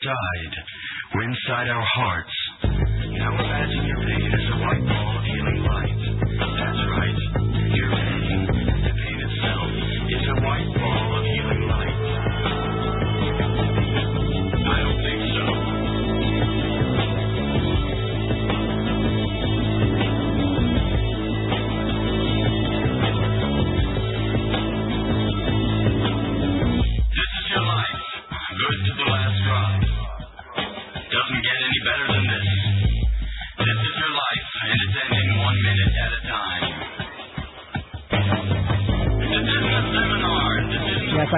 died 0.00 0.54
were 1.14 1.24
inside 1.24 1.68
our 1.68 1.84
hearts. 1.84 2.36
Now 2.64 3.36
imagine 3.36 3.84
your 3.84 4.00
pain 4.00 4.32
as 4.32 4.46
a 4.48 4.56
white 4.64 4.84
ball 4.88 5.18
of 5.18 5.24
healing 5.28 5.60
light. 5.60 6.59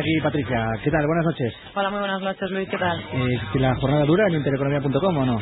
Aquí 0.03 0.21
Patricia. 0.23 0.67
¿Qué 0.83 0.91
tal? 0.91 1.07
Buenas 1.07 1.25
noches. 1.27 1.55
Hola, 1.75 1.91
muy 1.91 1.99
buenas 2.01 2.21
noches, 2.21 2.51
Luis, 2.51 2.69
¿qué 2.69 2.77
tal? 2.79 2.99
Eh, 3.01 3.39
¿que 3.53 3.59
¿La 3.61 3.75
jornada 3.77 4.05
dura 4.05 4.25
en 4.29 4.35
intereconomía.com 4.35 5.17
o 5.19 5.25
no? 5.27 5.39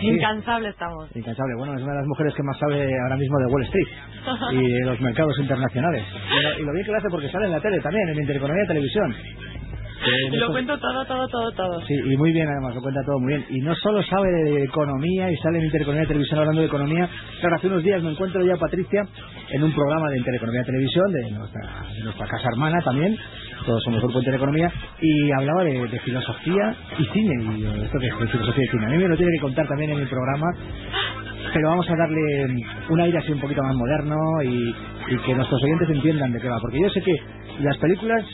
Sí. 0.00 0.08
Incansable 0.10 0.68
estamos. 0.70 1.08
Incansable. 1.14 1.54
Bueno, 1.58 1.74
es 1.76 1.82
una 1.82 1.92
de 1.92 1.98
las 2.00 2.06
mujeres 2.08 2.34
que 2.34 2.42
más 2.42 2.58
sabe 2.58 2.88
ahora 3.04 3.16
mismo 3.16 3.38
de 3.38 3.46
Wall 3.46 3.62
Street 3.62 3.88
y 4.52 4.72
de 4.72 4.84
los 4.86 5.00
mercados 5.00 5.38
internacionales. 5.38 6.04
Pero- 6.12 6.60
y 6.60 6.64
lo 6.66 6.72
bien 6.72 6.84
que 6.84 6.90
lo 6.92 6.98
hace 6.98 7.08
porque 7.10 7.28
sale 7.30 7.46
en 7.46 7.52
la 7.52 7.60
tele 7.60 7.80
también, 7.80 8.08
en 8.08 8.18
Intereconomía 8.20 8.64
Televisión. 8.66 9.14
Eh, 10.14 10.28
Y 10.32 10.36
lo 10.36 10.50
cuento 10.50 10.78
todo, 10.78 11.04
todo, 11.06 11.26
todo, 11.28 11.52
todo. 11.52 11.80
Sí, 11.86 11.94
y 11.94 12.16
muy 12.16 12.32
bien 12.32 12.46
además, 12.48 12.74
lo 12.74 12.82
cuenta 12.82 13.00
todo 13.06 13.18
muy 13.20 13.34
bien. 13.34 13.46
Y 13.50 13.60
no 13.60 13.74
solo 13.76 14.02
sabe 14.02 14.28
de 14.44 14.64
economía 14.64 15.30
y 15.30 15.36
sale 15.38 15.58
en 15.58 15.64
Intereconomía 15.64 16.06
Televisión 16.06 16.40
hablando 16.40 16.60
de 16.60 16.66
economía. 16.66 17.08
Claro, 17.40 17.56
hace 17.56 17.66
unos 17.68 17.82
días 17.82 18.02
me 18.02 18.10
encuentro 18.10 18.44
ya 18.44 18.56
Patricia 18.56 19.02
en 19.50 19.62
un 19.62 19.72
programa 19.72 20.10
de 20.10 20.18
Intereconomía 20.18 20.62
Televisión, 20.64 21.10
de 21.12 21.30
nuestra, 21.32 21.60
de 21.94 22.04
nuestra 22.04 22.26
casa 22.26 22.48
hermana 22.52 22.78
también, 22.84 23.16
todos 23.64 23.82
somos 23.84 24.02
grupo 24.02 24.18
Intereconomía, 24.18 24.70
y 25.00 25.32
hablaba 25.32 25.64
de, 25.64 25.88
de 25.88 25.98
filosofía 26.00 26.76
y 26.98 27.04
cine. 27.06 27.58
Y 27.58 27.64
¿esto 27.84 27.98
qué 27.98 28.06
es? 28.08 28.30
Filosofía 28.30 28.64
y 28.64 28.68
cine. 28.70 28.86
A 28.86 28.88
mí 28.90 28.98
me 28.98 29.08
lo 29.08 29.16
tiene 29.16 29.32
que 29.36 29.42
contar 29.42 29.66
también 29.68 29.90
en 29.90 30.00
mi 30.00 30.06
programa, 30.06 30.46
pero 31.54 31.68
vamos 31.68 31.88
a 31.88 31.94
darle 31.96 32.20
un 32.90 33.00
aire 33.00 33.16
así 33.16 33.30
un 33.30 33.38
poquito 33.38 33.62
más 33.62 33.76
moderno 33.76 34.16
y, 34.42 34.74
que 35.24 35.34
nuestros 35.34 35.62
oyentes 35.62 35.88
entiendan 35.90 36.32
de 36.32 36.40
qué 36.40 36.48
va. 36.48 36.58
Porque 36.60 36.80
yo 36.80 36.90
sé 36.90 37.00
que 37.00 37.14
las 37.60 37.78
películas 37.78 38.24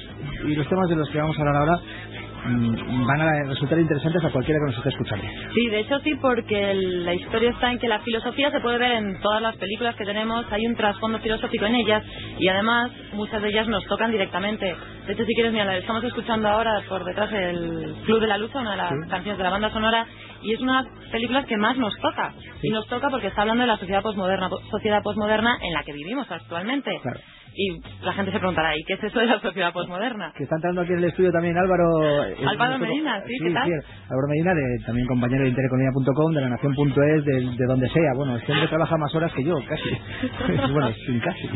y 0.46 0.54
los 0.54 0.66
temas 0.68 0.88
de 0.88 0.96
los 0.96 1.08
que 1.10 1.18
vamos 1.18 1.36
a 1.36 1.40
hablar 1.42 1.56
ahora 1.56 1.76
mm, 1.76 2.09
van 2.44 3.20
a 3.20 3.42
resultar 3.48 3.78
interesantes 3.78 4.24
a 4.24 4.30
cualquiera 4.30 4.58
que 4.60 4.66
nos 4.66 4.76
esté 4.78 4.88
escuchando. 4.90 5.24
Sí, 5.54 5.68
de 5.68 5.80
hecho 5.80 5.98
sí, 6.00 6.14
porque 6.20 6.74
la 6.74 7.14
historia 7.14 7.50
está 7.50 7.70
en 7.72 7.78
que 7.78 7.88
la 7.88 8.00
filosofía 8.00 8.50
se 8.50 8.60
puede 8.60 8.78
ver 8.78 8.92
en 8.92 9.20
todas 9.20 9.42
las 9.42 9.56
películas 9.56 9.94
que 9.96 10.04
tenemos, 10.04 10.44
hay 10.50 10.66
un 10.66 10.74
trasfondo 10.76 11.18
filosófico 11.18 11.66
en 11.66 11.74
ellas 11.76 12.02
y 12.38 12.48
además 12.48 12.90
muchas 13.12 13.42
de 13.42 13.48
ellas 13.48 13.68
nos 13.68 13.84
tocan 13.86 14.10
directamente. 14.10 14.74
De 15.06 15.12
hecho, 15.12 15.24
si 15.24 15.34
quieres, 15.34 15.52
mira, 15.52 15.64
la 15.64 15.76
estamos 15.76 16.04
escuchando 16.04 16.48
ahora 16.48 16.80
por 16.88 17.04
detrás 17.04 17.32
el 17.32 17.94
Club 18.04 18.20
de 18.20 18.26
la 18.26 18.38
Lucha, 18.38 18.60
una 18.60 18.70
de 18.72 18.76
las 18.76 18.90
Sí. 18.90 19.10
canciones 19.10 19.38
de 19.38 19.44
la 19.44 19.50
banda 19.50 19.70
sonora, 19.70 20.06
y 20.42 20.52
es 20.54 20.60
una 20.60 20.82
de 20.82 20.88
las 20.90 21.10
películas 21.10 21.46
que 21.46 21.56
más 21.56 21.76
nos 21.76 21.94
toca. 22.00 22.32
Sí. 22.38 22.68
Y 22.68 22.70
nos 22.70 22.86
toca 22.86 23.08
porque 23.10 23.26
está 23.28 23.42
hablando 23.42 23.62
de 23.62 23.68
la 23.68 23.76
sociedad 23.76 24.02
posmoderna, 24.02 24.48
po- 24.48 24.60
sociedad 24.70 25.02
posmoderna 25.02 25.58
en 25.62 25.72
la 25.72 25.82
que 25.82 25.92
vivimos 25.92 26.30
actualmente. 26.30 26.90
Claro. 27.02 27.20
Y 27.52 27.80
la 28.04 28.12
gente 28.12 28.30
se 28.32 28.38
preguntará, 28.38 28.76
¿y 28.76 28.82
qué 28.84 28.94
es 28.94 29.02
eso 29.04 29.18
de 29.18 29.26
la 29.26 29.40
sociedad 29.40 29.72
posmoderna? 29.72 30.32
Que 30.36 30.44
está 30.44 30.54
entrando 30.56 30.82
aquí 30.82 30.92
en 30.92 30.98
el 30.98 31.04
estudio 31.06 31.32
también 31.32 31.58
Álvaro... 31.58 31.84
eh, 32.24 32.36
Álvaro 32.46 32.78
Medina, 32.78 33.20
sí, 33.26 33.32
¿qué 33.42 33.50
tal? 33.52 33.64
Álvaro 33.64 34.28
Medina, 34.28 34.54
de- 34.54 34.84
también 34.86 35.06
compañero 35.08 35.42
de 35.42 35.48
intereconomía.com, 35.50 36.32
de 36.32 36.40
la 36.40 36.48
nación.es, 36.48 37.24
de, 37.24 37.40
de 37.56 37.66
donde 37.66 37.88
sea. 37.88 38.12
Bueno, 38.14 38.36
este 38.36 38.52
hombre 38.52 38.68
trabaja 38.68 38.96
más 38.96 39.14
horas 39.14 39.32
que 39.34 39.42
yo, 39.44 39.56
casi. 39.68 40.70
bueno, 40.72 40.92
sin 41.06 41.18
casi. 41.20 41.48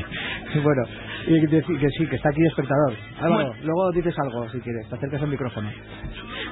Bueno, 0.62 0.82
y 1.28 1.40
que, 1.48 1.62
sí, 1.96 2.06
que 2.08 2.16
está 2.16 2.28
aquí 2.30 2.44
espectador. 2.44 2.92
Álvaro, 3.20 3.46
Bueno. 3.48 3.62
luego 3.62 3.92
dices 3.92 4.14
algo, 4.18 4.48
si 4.50 4.60
quieres, 4.60 4.88
te 4.88 4.96
acercas 4.96 5.22
al 5.22 5.28
micrófono. 5.28 5.70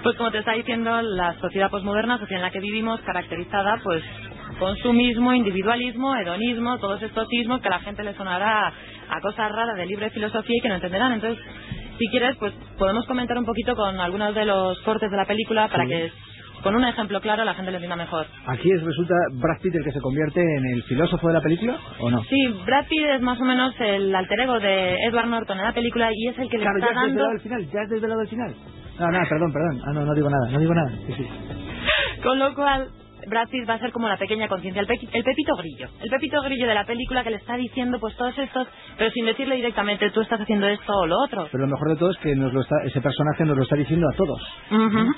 Pues 0.05 0.17
como 0.17 0.31
te 0.31 0.39
está 0.39 0.53
diciendo, 0.53 1.03
la 1.03 1.35
sociedad 1.41 1.69
posmoderna, 1.69 2.19
sociedad 2.19 2.39
en 2.41 2.47
la 2.47 2.51
que 2.53 2.61
vivimos, 2.61 3.01
caracterizada 3.01 3.81
pues 3.83 4.03
consumismo, 4.59 5.33
individualismo, 5.35 6.15
hedonismo, 6.17 6.79
todos 6.79 7.03
estos 7.03 7.27
ismos 7.33 7.61
que 7.61 7.69
a 7.69 7.73
la 7.73 7.81
gente 7.81 8.03
le 8.05 8.15
sonará 8.15 8.73
a 9.17 9.21
cosas 9.21 9.51
raras 9.53 9.77
de 9.77 9.87
libre 9.87 10.11
filosofía 10.11 10.57
y 10.57 10.61
que 10.61 10.69
no 10.69 10.75
entenderán. 10.77 11.13
Entonces, 11.13 11.43
si 11.99 12.07
quieres, 12.09 12.37
pues 12.39 12.53
podemos 12.79 13.07
comentar 13.07 13.37
un 13.39 13.45
poquito 13.45 13.75
con 13.77 13.99
algunos 14.01 14.35
de 14.35 14.45
los 14.45 14.81
cortes 14.81 15.11
de 15.11 15.17
la 15.17 15.27
película 15.27 15.69
para 15.69 15.85
Sí. 15.85 15.91
que 15.91 16.13
con 16.63 16.77
un 16.77 16.85
ejemplo 16.85 17.21
claro 17.21 17.45
la 17.45 17.55
gente 17.55 17.71
lo 17.73 17.77
entienda 17.79 17.97
mejor. 17.97 18.25
¿Aquí 18.47 18.71
es, 18.71 18.83
resulta 18.83 19.15
Brad 19.33 19.61
Pitt 19.61 19.75
el 19.75 19.85
que 19.85 19.91
se 19.93 20.01
convierte 20.01 20.41
en 20.41 20.65
el 20.75 20.83
filósofo 20.85 21.27
de 21.29 21.35
la 21.35 21.41
película 21.41 21.77
o 21.99 22.09
no? 22.11 22.23
Sí, 22.25 22.47
Brad 22.65 22.87
Pitt 22.87 23.05
es 23.17 23.21
más 23.21 23.41
o 23.41 23.45
menos 23.45 23.75
el 23.81 24.15
alter 24.15 24.41
ego 24.41 24.61
de 24.61 24.95
Edward 25.09 25.27
Norton 25.27 25.59
en 25.59 25.65
la 25.65 25.73
película 25.75 26.09
y 26.15 26.29
es 26.29 26.39
el 26.39 26.49
que 26.49 26.59
Claro, 26.59 26.77
le 26.79 26.81
ya 26.83 26.87
está 26.89 27.01
has 27.01 27.07
dando... 27.09 27.31
el 27.33 27.41
final, 27.41 27.67
ya 27.71 27.81
has 27.83 27.89
desvelado 27.91 28.21
el 28.21 28.29
final. 28.29 28.55
No, 29.01 29.07
no, 29.11 29.19
perdón, 29.29 29.53
perdón. 29.53 29.81
Ah, 29.87 29.93
no, 29.93 30.05
no 30.05 30.15
digo 30.15 30.31
nada, 30.31 30.51
no 30.53 30.59
digo 30.61 30.75
nada. 30.75 30.91
Sí, 31.07 31.13
sí. 31.17 31.27
Con 32.23 32.39
lo 32.39 32.55
cual, 32.55 32.89
Brad 33.27 33.49
Pitt 33.49 33.69
va 33.69 33.75
a 33.75 33.79
ser 33.79 33.93
como 33.93 34.09
la 34.09 34.17
pequeña 34.17 34.49
conciencia, 34.49 34.81
el, 34.81 34.87
pe- 34.87 34.99
el 35.13 35.25
pepito 35.25 35.55
grillo. 35.57 35.89
El 36.03 36.11
pepito 36.11 36.41
grillo 36.43 36.67
de 36.67 36.75
la 36.75 36.85
película 36.85 37.23
que 37.25 37.31
le 37.31 37.37
está 37.37 37.57
diciendo 37.57 37.99
pues 38.01 38.17
todos 38.17 38.37
estos, 38.39 38.67
pero 38.99 39.11
sin 39.11 39.25
decirle 39.27 39.57
directamente 39.57 40.11
tú 40.11 40.21
estás 40.21 40.41
haciendo 40.41 40.67
esto 40.69 40.93
o 40.93 41.07
lo 41.07 41.17
otro. 41.25 41.49
Pero 41.51 41.65
lo 41.67 41.71
mejor 41.71 41.89
de 41.91 41.97
todo 41.97 42.11
es 42.11 42.19
que 42.19 42.35
nos 42.35 42.53
lo 42.53 42.61
está, 42.63 42.77
ese 42.85 43.01
personaje 43.01 43.45
nos 43.45 43.57
lo 43.57 43.63
está 43.63 43.77
diciendo 43.77 44.07
a 44.13 44.17
todos. 44.17 44.41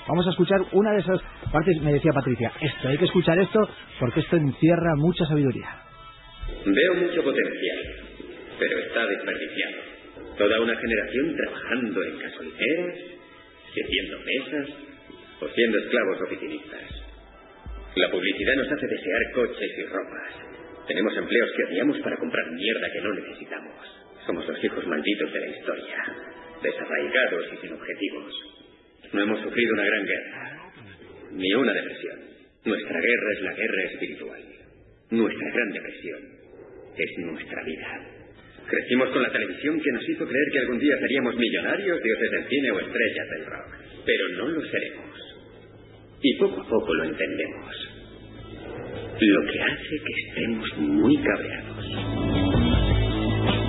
Vamos 0.09 0.27
a 0.27 0.31
escuchar 0.31 0.61
una 0.73 0.93
de 0.93 1.01
esas 1.01 1.21
partes, 1.53 1.81
me 1.83 1.93
decía 1.93 2.13
Patricia, 2.13 2.53
esto, 2.61 2.89
hay 2.89 2.99
que 2.99 3.05
escuchar 3.07 3.39
esto 3.39 3.61
porque 4.01 4.21
esto 4.21 4.37
encierra 4.37 4.95
mucha 4.97 5.25
sabiduría. 5.27 5.69
Veo 6.67 6.95
mucho 6.95 7.23
potencial, 7.23 7.79
pero 8.59 8.79
está 8.79 9.07
desperdiciado. 9.07 9.77
Toda 10.39 10.61
una 10.61 10.75
generación 10.77 11.37
trabajando 11.37 12.03
en 12.03 12.19
gasolineras, 12.19 12.97
sirviendo 13.73 14.17
mesas 14.27 14.77
o 15.41 15.49
siendo 15.49 15.79
esclavos 15.79 16.19
oficinistas. 16.27 17.04
La 17.97 18.11
publicidad 18.11 18.55
nos 18.57 18.73
hace 18.73 18.87
desear 18.89 19.23
coches 19.35 19.71
y 19.79 19.83
ropas. 19.85 20.33
Tenemos 20.89 21.17
empleos 21.17 21.51
que 21.57 21.65
odiamos 21.65 21.99
para 22.01 22.17
comprar 22.17 22.51
mierda 22.51 22.91
que 22.93 23.01
no 23.01 23.15
necesitamos. 23.15 24.05
Somos 24.27 24.49
los 24.49 24.65
hijos 24.65 24.85
malditos 24.89 25.33
de 25.33 25.41
la 25.41 25.47
historia, 25.47 26.05
desarraigados 26.61 27.47
y 27.53 27.57
sin 27.59 27.73
objetivos. 27.73 28.35
No 29.13 29.23
hemos 29.23 29.41
sufrido 29.43 29.75
una 29.75 29.85
gran 29.85 30.07
guerra, 30.07 30.73
ni 31.33 31.55
una 31.55 31.73
depresión. 31.73 32.19
Nuestra 32.65 33.01
guerra 33.01 33.33
es 33.33 33.43
la 33.43 33.53
guerra 33.53 33.83
espiritual. 33.93 34.43
Nuestra 35.11 35.51
gran 35.53 35.71
depresión 35.71 36.21
es 36.97 37.19
nuestra 37.19 37.63
vida. 37.63 38.01
Crecimos 38.67 39.11
con 39.11 39.23
la 39.23 39.31
televisión 39.31 39.81
que 39.81 39.93
nos 39.93 40.09
hizo 40.09 40.27
creer 40.27 40.49
que 40.53 40.59
algún 40.59 40.81
día 40.81 40.99
seríamos 40.99 41.37
millonarios, 41.37 42.03
dioses 42.03 42.31
del 42.31 42.49
cine 42.49 42.71
o 42.73 42.81
estrellas 42.81 43.31
del 43.31 43.47
rock. 43.47 43.67
Pero 44.05 44.29
no 44.31 44.49
lo 44.49 44.67
seremos. 44.67 45.24
Y 46.27 46.39
poco 46.39 46.59
a 46.59 46.65
poco 46.65 46.95
lo 46.95 47.05
entendemos. 47.05 47.69
Lo 49.21 49.53
que 49.53 49.61
hace 49.61 50.01
que 50.05 50.15
estemos 50.27 50.79
muy 50.79 51.17
cabreados. 51.19 51.85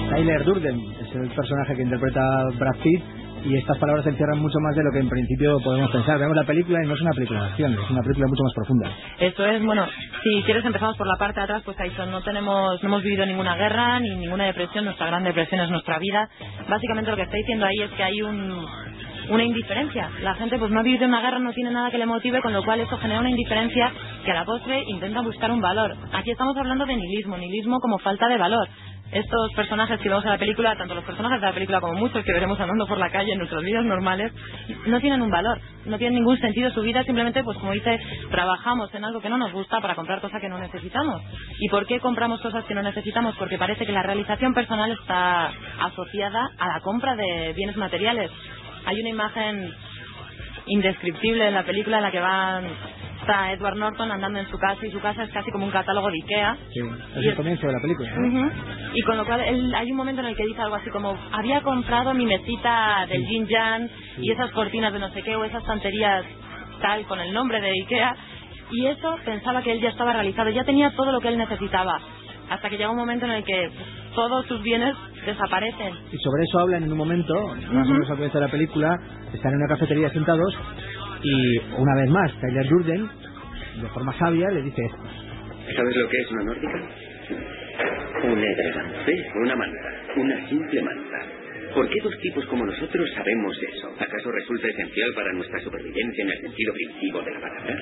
Tyler 0.10 0.44
Durden 0.46 0.80
es 1.02 1.16
el 1.16 1.30
personaje 1.36 1.76
que 1.76 1.82
interpreta 1.82 2.22
Brad 2.58 2.82
Pitt 2.82 3.04
y 3.44 3.58
estas 3.58 3.78
palabras 3.78 4.08
encierran 4.08 4.40
mucho 4.40 4.58
más 4.62 4.74
de 4.74 4.84
lo 4.84 4.92
que 4.92 5.00
en 5.00 5.10
principio 5.10 5.60
podemos 5.66 5.92
pensar. 5.92 6.18
Vemos 6.18 6.36
la 6.38 6.46
película 6.46 6.80
y 6.82 6.88
no 6.88 6.96
es 6.96 7.02
una 7.02 7.12
película 7.12 7.42
de 7.42 7.50
acción, 7.50 7.74
es 7.74 7.90
una 7.90 8.02
película 8.02 8.28
mucho 8.28 8.44
más 8.44 8.54
profunda. 8.56 8.92
Esto 9.20 9.46
es, 9.46 9.62
bueno, 9.62 9.86
si 10.24 10.42
quieres 10.44 10.64
empezamos 10.64 10.96
por 10.96 11.08
la 11.08 11.18
parte 11.20 11.42
de 11.42 11.44
atrás, 11.44 11.62
pues 11.66 11.78
ahí 11.82 11.92
son, 11.92 12.10
no 12.10 12.22
tenemos, 12.22 12.82
no 12.82 12.88
hemos 12.88 13.04
vivido 13.04 13.26
ninguna 13.26 13.58
guerra 13.58 14.00
ni 14.00 14.16
ninguna 14.16 14.46
depresión, 14.46 14.86
nuestra 14.86 15.08
gran 15.08 15.26
depresión 15.26 15.60
es 15.60 15.70
nuestra 15.70 16.00
vida. 16.00 16.30
Básicamente 16.70 17.12
lo 17.12 17.18
que 17.18 17.24
está 17.24 17.36
diciendo 17.36 17.66
ahí 17.66 17.82
es 17.84 17.92
que 17.92 18.04
hay 18.04 18.22
un, 18.22 18.66
una 19.30 19.44
indiferencia. 19.44 20.10
La 20.22 20.36
gente 20.36 20.58
pues 20.58 20.72
no 20.72 20.80
ha 20.80 20.84
vivido 20.84 21.06
una 21.08 21.22
guerra, 21.22 21.40
no 21.40 21.54
tiene 21.54 21.72
nada 21.72 21.92
que 21.92 21.98
le 21.98 22.06
motive, 22.06 22.42
con 22.42 22.54
lo 22.54 22.64
cual 22.64 22.80
eso 22.80 22.98
genera 22.98 23.20
una 23.20 23.30
indiferencia 23.30 23.92
que 24.24 24.32
a 24.32 24.36
la 24.36 24.46
postre 24.46 24.84
intenta 24.88 25.22
buscar 25.22 25.52
un 25.52 25.62
valor. 25.62 25.96
Aquí 26.14 26.32
estamos 26.32 26.56
hablando 26.58 26.86
de 26.86 26.96
nihilismo, 26.96 27.38
nihilismo 27.38 27.80
como 27.80 28.00
falta 28.00 28.28
de 28.28 28.38
valor. 28.38 28.68
Estos 29.12 29.54
personajes 29.56 30.00
que 30.00 30.10
vemos 30.10 30.26
en 30.26 30.32
la 30.32 30.38
película, 30.38 30.76
tanto 30.76 30.96
los 30.96 31.04
personajes 31.04 31.40
de 31.40 31.46
la 31.46 31.54
película 31.54 31.80
como 31.80 31.94
muchos 31.94 32.24
que 32.26 32.34
veremos 32.34 32.60
andando 32.60 32.88
por 32.88 32.98
la 32.98 33.12
calle 33.12 33.34
en 33.34 33.38
nuestras 33.38 33.64
vidas 33.64 33.86
normales, 33.86 34.34
no 34.88 35.00
tienen 35.00 35.22
un 35.22 35.30
valor, 35.30 35.62
no 35.86 35.98
tienen 36.00 36.16
ningún 36.16 36.38
sentido 36.40 36.72
su 36.72 36.82
vida, 36.82 37.04
simplemente, 37.04 37.44
pues 37.44 37.58
como 37.60 37.72
dice, 37.72 38.00
trabajamos 38.32 38.94
en 38.96 39.06
algo 39.06 39.22
que 39.22 39.30
no 39.30 39.38
nos 39.38 39.54
gusta 39.54 39.80
para 39.80 39.94
comprar 39.94 40.22
cosas 40.22 40.42
que 40.42 40.50
no 40.50 40.58
necesitamos. 40.58 41.22
¿Y 41.60 41.70
por 41.70 41.86
qué 41.86 42.00
compramos 42.00 42.42
cosas 42.42 42.66
que 42.66 42.74
no 42.74 42.82
necesitamos? 42.82 43.36
Porque 43.38 43.60
parece 43.60 43.86
que 43.86 43.92
la 43.92 44.02
realización 44.02 44.54
personal 44.54 44.92
está 44.92 45.52
asociada 45.82 46.50
a 46.58 46.68
la 46.68 46.82
compra 46.82 47.16
de 47.16 47.54
bienes 47.56 47.78
materiales. 47.78 48.32
Hay 48.86 49.00
una 49.00 49.10
imagen 49.10 49.72
indescriptible 50.68 51.48
en 51.48 51.54
la 51.54 51.64
película 51.64 51.98
en 51.98 52.04
la 52.04 52.12
que 52.12 52.20
van 52.20 52.66
está 53.22 53.52
Edward 53.54 53.78
Norton 53.78 54.12
andando 54.12 54.38
en 54.40 54.48
su 54.50 54.58
casa 54.60 54.86
y 54.86 54.92
su 54.92 55.00
casa 55.00 55.24
es 55.24 55.32
casi 55.32 55.50
como 55.52 55.66
un 55.66 55.72
catálogo 55.72 56.08
de 56.12 56.18
Ikea. 56.24 56.58
Sí, 56.72 56.80
es 57.18 57.24
Y 57.24 57.28
el 57.28 57.36
comienzo 57.36 57.66
de 57.68 57.74
la 57.74 57.80
película. 57.80 58.10
¿no? 58.16 58.52
Y 58.94 59.02
con 59.02 59.18
lo 59.18 59.26
cual 59.26 59.42
él- 59.42 59.74
hay 59.74 59.90
un 59.92 59.98
momento 59.98 60.22
en 60.22 60.28
el 60.28 60.36
que 60.36 60.46
dice 60.46 60.62
algo 60.62 60.76
así 60.76 60.90
como 60.92 61.18
había 61.32 61.62
comprado 61.62 62.14
mi 62.14 62.26
mesita 62.26 63.06
del 63.10 63.26
Jin 63.26 63.48
Jan 63.50 63.90
y 64.20 64.32
esas 64.32 64.52
cortinas 64.52 64.94
de 64.94 65.00
no 65.00 65.10
sé 65.10 65.24
qué 65.24 65.36
o 65.36 65.44
esas 65.44 65.64
tonterías 65.64 66.24
tal, 66.82 67.04
con 67.06 67.20
el 67.20 67.34
nombre 67.34 67.62
de 67.62 67.70
Ikea, 67.70 68.16
y 68.72 68.86
eso 68.88 69.16
pensaba 69.24 69.62
que 69.62 69.72
él 69.72 69.80
ya 69.82 69.90
estaba 69.90 70.14
realizado, 70.14 70.50
ya 70.50 70.64
tenía 70.66 70.92
todo 70.92 71.12
lo 71.12 71.20
que 71.22 71.30
él 71.30 71.38
necesitaba, 71.38 72.00
hasta 72.50 72.70
que 72.70 72.78
llega 72.78 72.92
un 72.92 72.98
momento 72.98 73.26
en 73.26 73.32
el 73.32 73.44
que 73.44 73.72
todos 74.14 74.46
sus 74.48 74.62
bienes 74.62 74.94
desaparecen. 75.26 75.94
Y 76.12 76.18
sobre 76.18 76.44
eso 76.44 76.60
hablan 76.60 76.84
en 76.84 76.92
un 76.92 76.98
momento, 76.98 77.34
más 77.72 77.88
o 77.88 77.92
menos 77.92 78.10
al 78.10 78.16
comienzo 78.16 78.40
de 78.40 78.46
la 78.46 78.52
película, 78.52 79.00
están 79.34 79.52
en 79.52 79.58
una 79.58 79.68
cafetería 79.68 80.10
sentados 80.10 80.58
y 81.22 81.58
una 81.78 81.96
vez 81.96 82.10
más 82.10 82.32
Tyler 82.40 82.68
Durden, 82.68 83.10
de 83.82 83.88
forma 83.90 84.14
sabia, 84.18 84.50
le 84.50 84.62
dice 84.62 84.82
esto. 84.86 85.04
¿Sabes 85.76 85.96
lo 85.96 86.08
que 86.08 86.18
es 86.18 86.32
una 86.32 86.44
nórdica? 86.44 86.82
Un 88.24 88.40
edredón, 88.40 88.86
una 89.44 89.56
manta, 89.56 89.90
una 90.16 90.50
simple 90.50 90.82
manta. 90.82 91.18
¿Por 91.74 91.90
qué 91.90 92.00
dos 92.02 92.18
tipos 92.20 92.46
como 92.46 92.66
nosotros 92.66 93.12
sabemos 93.14 93.58
eso? 93.74 93.90
¿Acaso 94.00 94.32
resulta 94.32 94.68
esencial 94.68 95.14
para 95.14 95.34
nuestra 95.34 95.60
supervivencia 95.60 96.24
en 96.24 96.30
el 96.30 96.42
sentido 96.42 96.74
primitivo 96.74 97.22
de 97.22 97.32
la 97.32 97.40
palabra? 97.42 97.76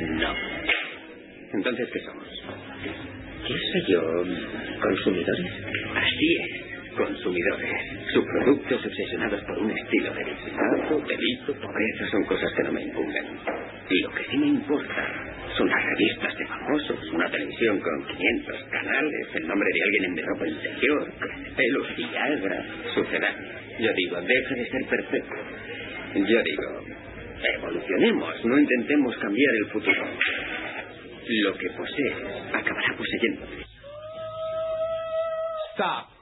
No. 0.00 0.34
Entonces, 1.52 1.88
¿qué 1.92 2.00
somos? 2.00 3.29
¿Qué 3.46 3.54
sé 3.54 3.92
yo? 3.92 4.00
¿Consumidores? 4.80 5.52
Así 5.94 6.36
es, 6.36 6.94
consumidores. 6.96 7.70
Subproductos 8.12 8.86
obsesionados 8.86 9.42
por 9.44 9.58
un 9.58 9.70
estilo 9.70 10.12
de 10.14 10.24
vida. 10.24 10.36
Delito, 11.06 11.54
pobreza 11.54 12.10
son 12.10 12.24
cosas 12.24 12.52
que 12.54 12.62
no 12.64 12.72
me 12.72 12.82
impugnan. 12.82 13.24
Y 13.88 14.02
lo 14.02 14.10
que 14.10 14.24
sí 14.30 14.38
me 14.38 14.46
importa 14.46 15.30
son 15.56 15.68
las 15.68 15.84
revistas 15.84 16.36
de 16.36 16.46
famosos, 16.46 17.12
una 17.12 17.30
televisión 17.30 17.80
con 17.80 18.06
500 18.06 18.64
canales, 18.70 19.28
el 19.34 19.48
nombre 19.48 19.68
de 19.72 19.82
alguien 19.82 20.04
en 20.04 20.14
mi 20.14 20.22
ropa 20.22 20.48
interior, 20.48 21.12
pelos, 21.56 21.96
Viagra, 21.96 22.66
sucedáneo. 22.94 23.52
Yo 23.80 23.92
digo, 23.94 24.20
deja 24.20 24.54
de 24.54 24.70
ser 24.70 24.84
perfecto. 24.88 25.36
Yo 26.14 26.42
digo, 26.42 26.84
evolucionemos, 27.56 28.44
no 28.44 28.58
intentemos 28.58 29.16
cambiar 29.16 29.54
el 29.64 29.66
futuro. 29.72 30.04
Lo 31.32 31.54
que 31.54 31.70
posees 31.70 32.14
acabará 32.52 32.96
poseyéndote. 32.96 33.64
Stop. 35.72 36.19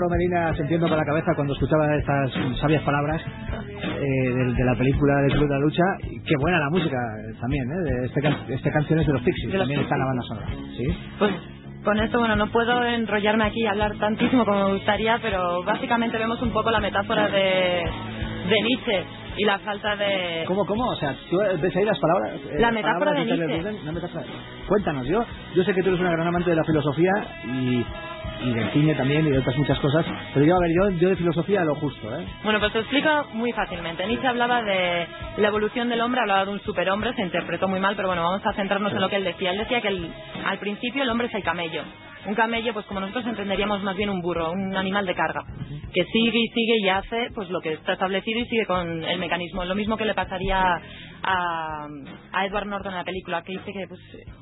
Álvaro 0.00 0.16
Medina 0.16 0.54
sintiendo 0.56 0.88
con 0.88 0.96
la 0.96 1.04
cabeza 1.04 1.32
cuando 1.34 1.52
escuchaba 1.52 1.94
estas 1.96 2.32
sabias 2.60 2.82
palabras 2.82 3.20
eh, 3.22 4.00
de, 4.00 4.52
de 4.54 4.64
la 4.64 4.74
película 4.76 5.14
de 5.22 5.28
Club 5.28 5.48
de 5.48 5.54
la 5.54 5.60
Lucha. 5.60 5.82
Qué 6.26 6.34
buena 6.40 6.58
la 6.58 6.70
música 6.70 6.96
también, 7.40 7.64
¿eh? 7.70 8.04
Este, 8.06 8.20
can- 8.22 8.36
este 8.48 8.70
canciones 8.70 9.06
de 9.06 9.12
los 9.12 9.22
Pixies, 9.22 9.52
De 9.52 9.58
los 9.58 9.66
también 9.68 9.80
está 9.80 9.94
en 9.96 10.00
la 10.00 10.06
banda 10.06 10.22
Pixies. 10.22 10.38
sonora. 10.38 10.72
¿sí? 10.76 11.16
Pues 11.18 11.32
con 11.84 11.98
esto, 12.00 12.18
bueno, 12.18 12.36
no 12.36 12.46
puedo 12.48 12.82
enrollarme 12.84 13.44
aquí 13.44 13.60
y 13.62 13.66
hablar 13.66 13.94
tantísimo 13.98 14.44
como 14.44 14.68
me 14.68 14.72
gustaría, 14.74 15.18
pero 15.20 15.62
básicamente 15.64 16.16
vemos 16.18 16.40
un 16.42 16.50
poco 16.50 16.70
la 16.70 16.80
metáfora 16.80 17.28
de, 17.28 17.84
de 18.48 18.56
Nietzsche 18.62 19.04
y 19.36 19.44
la 19.44 19.58
falta 19.60 19.96
de... 19.96 20.44
¿Cómo, 20.46 20.64
cómo? 20.66 20.84
O 20.88 20.96
sea, 20.96 21.14
¿tú 21.30 21.38
ves 21.38 21.76
ahí 21.76 21.84
las 21.84 21.98
palabras? 21.98 22.32
eh, 22.50 22.56
La 22.58 22.70
metáfora 22.70 23.12
palabras 23.12 23.26
de 23.26 23.36
Nietzsche. 23.36 23.92
Metáfora. 23.92 24.24
Cuéntanos, 24.66 25.06
yo 25.06 25.24
yo 25.54 25.62
sé 25.64 25.72
que 25.74 25.82
tú 25.82 25.88
eres 25.90 26.00
una 26.00 26.10
gran 26.12 26.26
amante 26.26 26.50
de 26.50 26.56
la 26.56 26.64
filosofía 26.64 27.12
y, 27.46 27.84
y 28.42 28.52
del 28.52 28.70
cine 28.70 28.94
también 28.94 29.26
y 29.26 29.30
de 29.30 29.38
otras 29.38 29.56
muchas 29.56 29.78
cosas, 29.80 30.04
pero 30.34 30.46
yo, 30.46 30.54
a 30.56 30.58
ver, 30.60 30.70
yo, 30.74 30.90
yo 30.98 31.08
de 31.10 31.16
filosofía 31.16 31.64
lo 31.64 31.74
justo, 31.76 32.18
¿eh? 32.18 32.26
Bueno, 32.42 32.58
pues 32.60 32.72
te 32.72 32.78
explico 32.80 33.08
muy 33.34 33.52
fácilmente. 33.52 34.06
Nietzsche 34.06 34.26
hablaba 34.28 34.62
de 34.62 35.06
la 35.38 35.48
evolución 35.48 35.88
del 35.88 36.00
hombre, 36.00 36.20
hablaba 36.22 36.44
de 36.46 36.52
un 36.52 36.60
superhombre, 36.60 37.14
se 37.14 37.22
interpretó 37.22 37.68
muy 37.68 37.80
mal, 37.80 37.96
pero 37.96 38.08
bueno, 38.08 38.22
vamos 38.22 38.42
a 38.46 38.52
centrarnos 38.54 38.92
en 38.92 39.00
lo 39.00 39.08
que 39.08 39.16
él 39.16 39.24
decía. 39.24 39.52
Él 39.52 39.58
decía 39.58 39.80
que 39.80 39.88
el- 39.88 40.12
al 40.46 40.58
principio 40.58 41.02
el 41.02 41.10
hombre 41.10 41.26
es 41.28 41.34
el 41.34 41.42
camello. 41.42 41.82
Un 42.26 42.34
camello, 42.34 42.74
pues 42.74 42.84
como 42.86 43.00
nosotros 43.00 43.26
entenderíamos 43.26 43.82
más 43.82 43.96
bien 43.96 44.10
un 44.10 44.20
burro, 44.20 44.52
un 44.52 44.76
animal 44.76 45.06
de 45.06 45.14
carga, 45.14 45.42
que 45.92 46.04
sigue 46.04 46.38
y 46.38 46.48
sigue 46.48 46.74
y 46.82 46.88
hace 46.88 47.30
pues 47.34 47.48
lo 47.48 47.60
que 47.60 47.72
está 47.72 47.94
establecido 47.94 48.40
y 48.40 48.46
sigue 48.46 48.66
con 48.66 49.02
el 49.02 49.18
mecanismo. 49.18 49.64
Lo 49.64 49.74
mismo 49.74 49.96
que 49.96 50.04
le 50.04 50.14
pasaría 50.14 50.80
a, 51.22 51.86
a 52.32 52.46
Edward 52.46 52.66
Norton 52.66 52.92
en 52.92 52.98
la 52.98 53.04
película, 53.04 53.42
que 53.42 53.52
dice 53.52 53.72
que 53.72 53.86
pues 53.88 54.00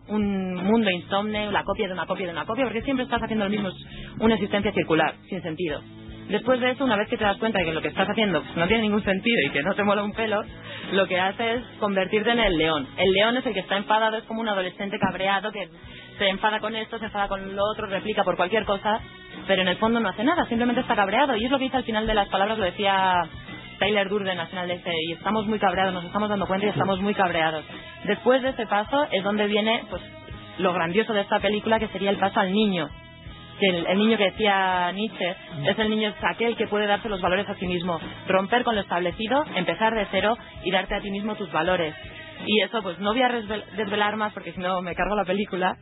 un 0.08 0.54
mundo 0.54 0.90
insomne, 0.90 1.52
la 1.52 1.62
copia 1.62 1.86
de 1.86 1.92
una 1.92 2.06
copia 2.06 2.26
de 2.26 2.32
una 2.32 2.46
copia, 2.46 2.64
porque 2.64 2.82
siempre 2.82 3.04
estás 3.04 3.22
haciendo 3.22 3.44
lo 3.44 3.50
mismo, 3.50 3.70
una 4.18 4.34
existencia 4.34 4.72
circular, 4.72 5.14
sin 5.28 5.40
sentido. 5.42 5.80
Después 6.28 6.60
de 6.60 6.70
eso, 6.70 6.84
una 6.84 6.96
vez 6.96 7.08
que 7.08 7.16
te 7.16 7.24
das 7.24 7.38
cuenta 7.38 7.58
de 7.58 7.64
que 7.64 7.72
lo 7.72 7.80
que 7.80 7.88
estás 7.88 8.08
haciendo 8.08 8.42
pues, 8.42 8.54
no 8.54 8.66
tiene 8.66 8.82
ningún 8.82 9.02
sentido 9.02 9.36
y 9.46 9.50
que 9.50 9.62
no 9.62 9.74
te 9.74 9.82
mola 9.82 10.02
un 10.02 10.12
pelo, 10.12 10.42
lo 10.92 11.06
que 11.06 11.18
hace 11.18 11.54
es 11.54 11.62
convertirte 11.80 12.30
en 12.30 12.38
el 12.38 12.56
león. 12.56 12.86
El 12.98 13.10
león 13.12 13.36
es 13.38 13.46
el 13.46 13.54
que 13.54 13.60
está 13.60 13.78
enfadado, 13.78 14.18
es 14.18 14.24
como 14.24 14.42
un 14.42 14.48
adolescente 14.48 14.98
cabreado 14.98 15.50
que 15.50 15.68
se 16.18 16.28
enfada 16.28 16.60
con 16.60 16.76
esto, 16.76 16.98
se 16.98 17.06
enfada 17.06 17.28
con 17.28 17.56
lo 17.56 17.62
otro, 17.64 17.86
replica 17.86 18.24
por 18.24 18.36
cualquier 18.36 18.66
cosa, 18.66 19.00
pero 19.46 19.62
en 19.62 19.68
el 19.68 19.78
fondo 19.78 20.00
no 20.00 20.08
hace 20.10 20.22
nada, 20.22 20.44
simplemente 20.46 20.82
está 20.82 20.94
cabreado. 20.94 21.34
Y 21.34 21.46
es 21.46 21.50
lo 21.50 21.56
que 21.56 21.64
dice 21.64 21.78
al 21.78 21.84
final 21.84 22.06
de 22.06 22.14
las 22.14 22.28
palabras, 22.28 22.58
lo 22.58 22.64
decía 22.64 23.22
Tyler 23.78 24.08
Durden 24.10 24.38
al 24.38 24.48
final 24.48 24.68
de 24.68 24.74
este, 24.74 24.92
y 25.08 25.12
estamos 25.12 25.46
muy 25.46 25.58
cabreados, 25.58 25.94
nos 25.94 26.04
estamos 26.04 26.28
dando 26.28 26.46
cuenta 26.46 26.66
y 26.66 26.70
estamos 26.70 27.00
muy 27.00 27.14
cabreados. 27.14 27.64
Después 28.04 28.42
de 28.42 28.50
ese 28.50 28.66
paso 28.66 29.06
es 29.10 29.24
donde 29.24 29.46
viene 29.46 29.84
pues 29.88 30.02
lo 30.58 30.74
grandioso 30.74 31.14
de 31.14 31.22
esta 31.22 31.38
película, 31.40 31.78
que 31.78 31.88
sería 31.88 32.10
el 32.10 32.18
paso 32.18 32.40
al 32.40 32.52
niño 32.52 32.90
que 33.60 33.66
el, 33.68 33.86
el 33.86 33.98
niño 33.98 34.16
que 34.18 34.24
decía 34.30 34.90
Nietzsche 34.92 35.34
es 35.66 35.78
el 35.78 35.90
niño 35.90 36.12
aquel 36.22 36.56
que 36.56 36.66
puede 36.68 36.86
darse 36.86 37.08
los 37.08 37.20
valores 37.20 37.48
a 37.48 37.54
sí 37.54 37.66
mismo, 37.66 37.98
romper 38.28 38.64
con 38.64 38.74
lo 38.74 38.80
establecido, 38.82 39.44
empezar 39.56 39.94
de 39.94 40.06
cero 40.10 40.36
y 40.64 40.70
darte 40.70 40.94
a 40.94 41.00
ti 41.00 41.10
mismo 41.10 41.34
tus 41.34 41.50
valores. 41.52 41.94
Y 42.46 42.60
eso 42.62 42.82
pues 42.82 42.98
no 43.00 43.12
voy 43.12 43.22
a 43.22 43.28
desvelar 43.76 44.16
más 44.16 44.32
porque 44.32 44.52
si 44.52 44.60
no 44.60 44.80
me 44.82 44.94
cargo 44.94 45.16
la 45.16 45.24
película, 45.24 45.76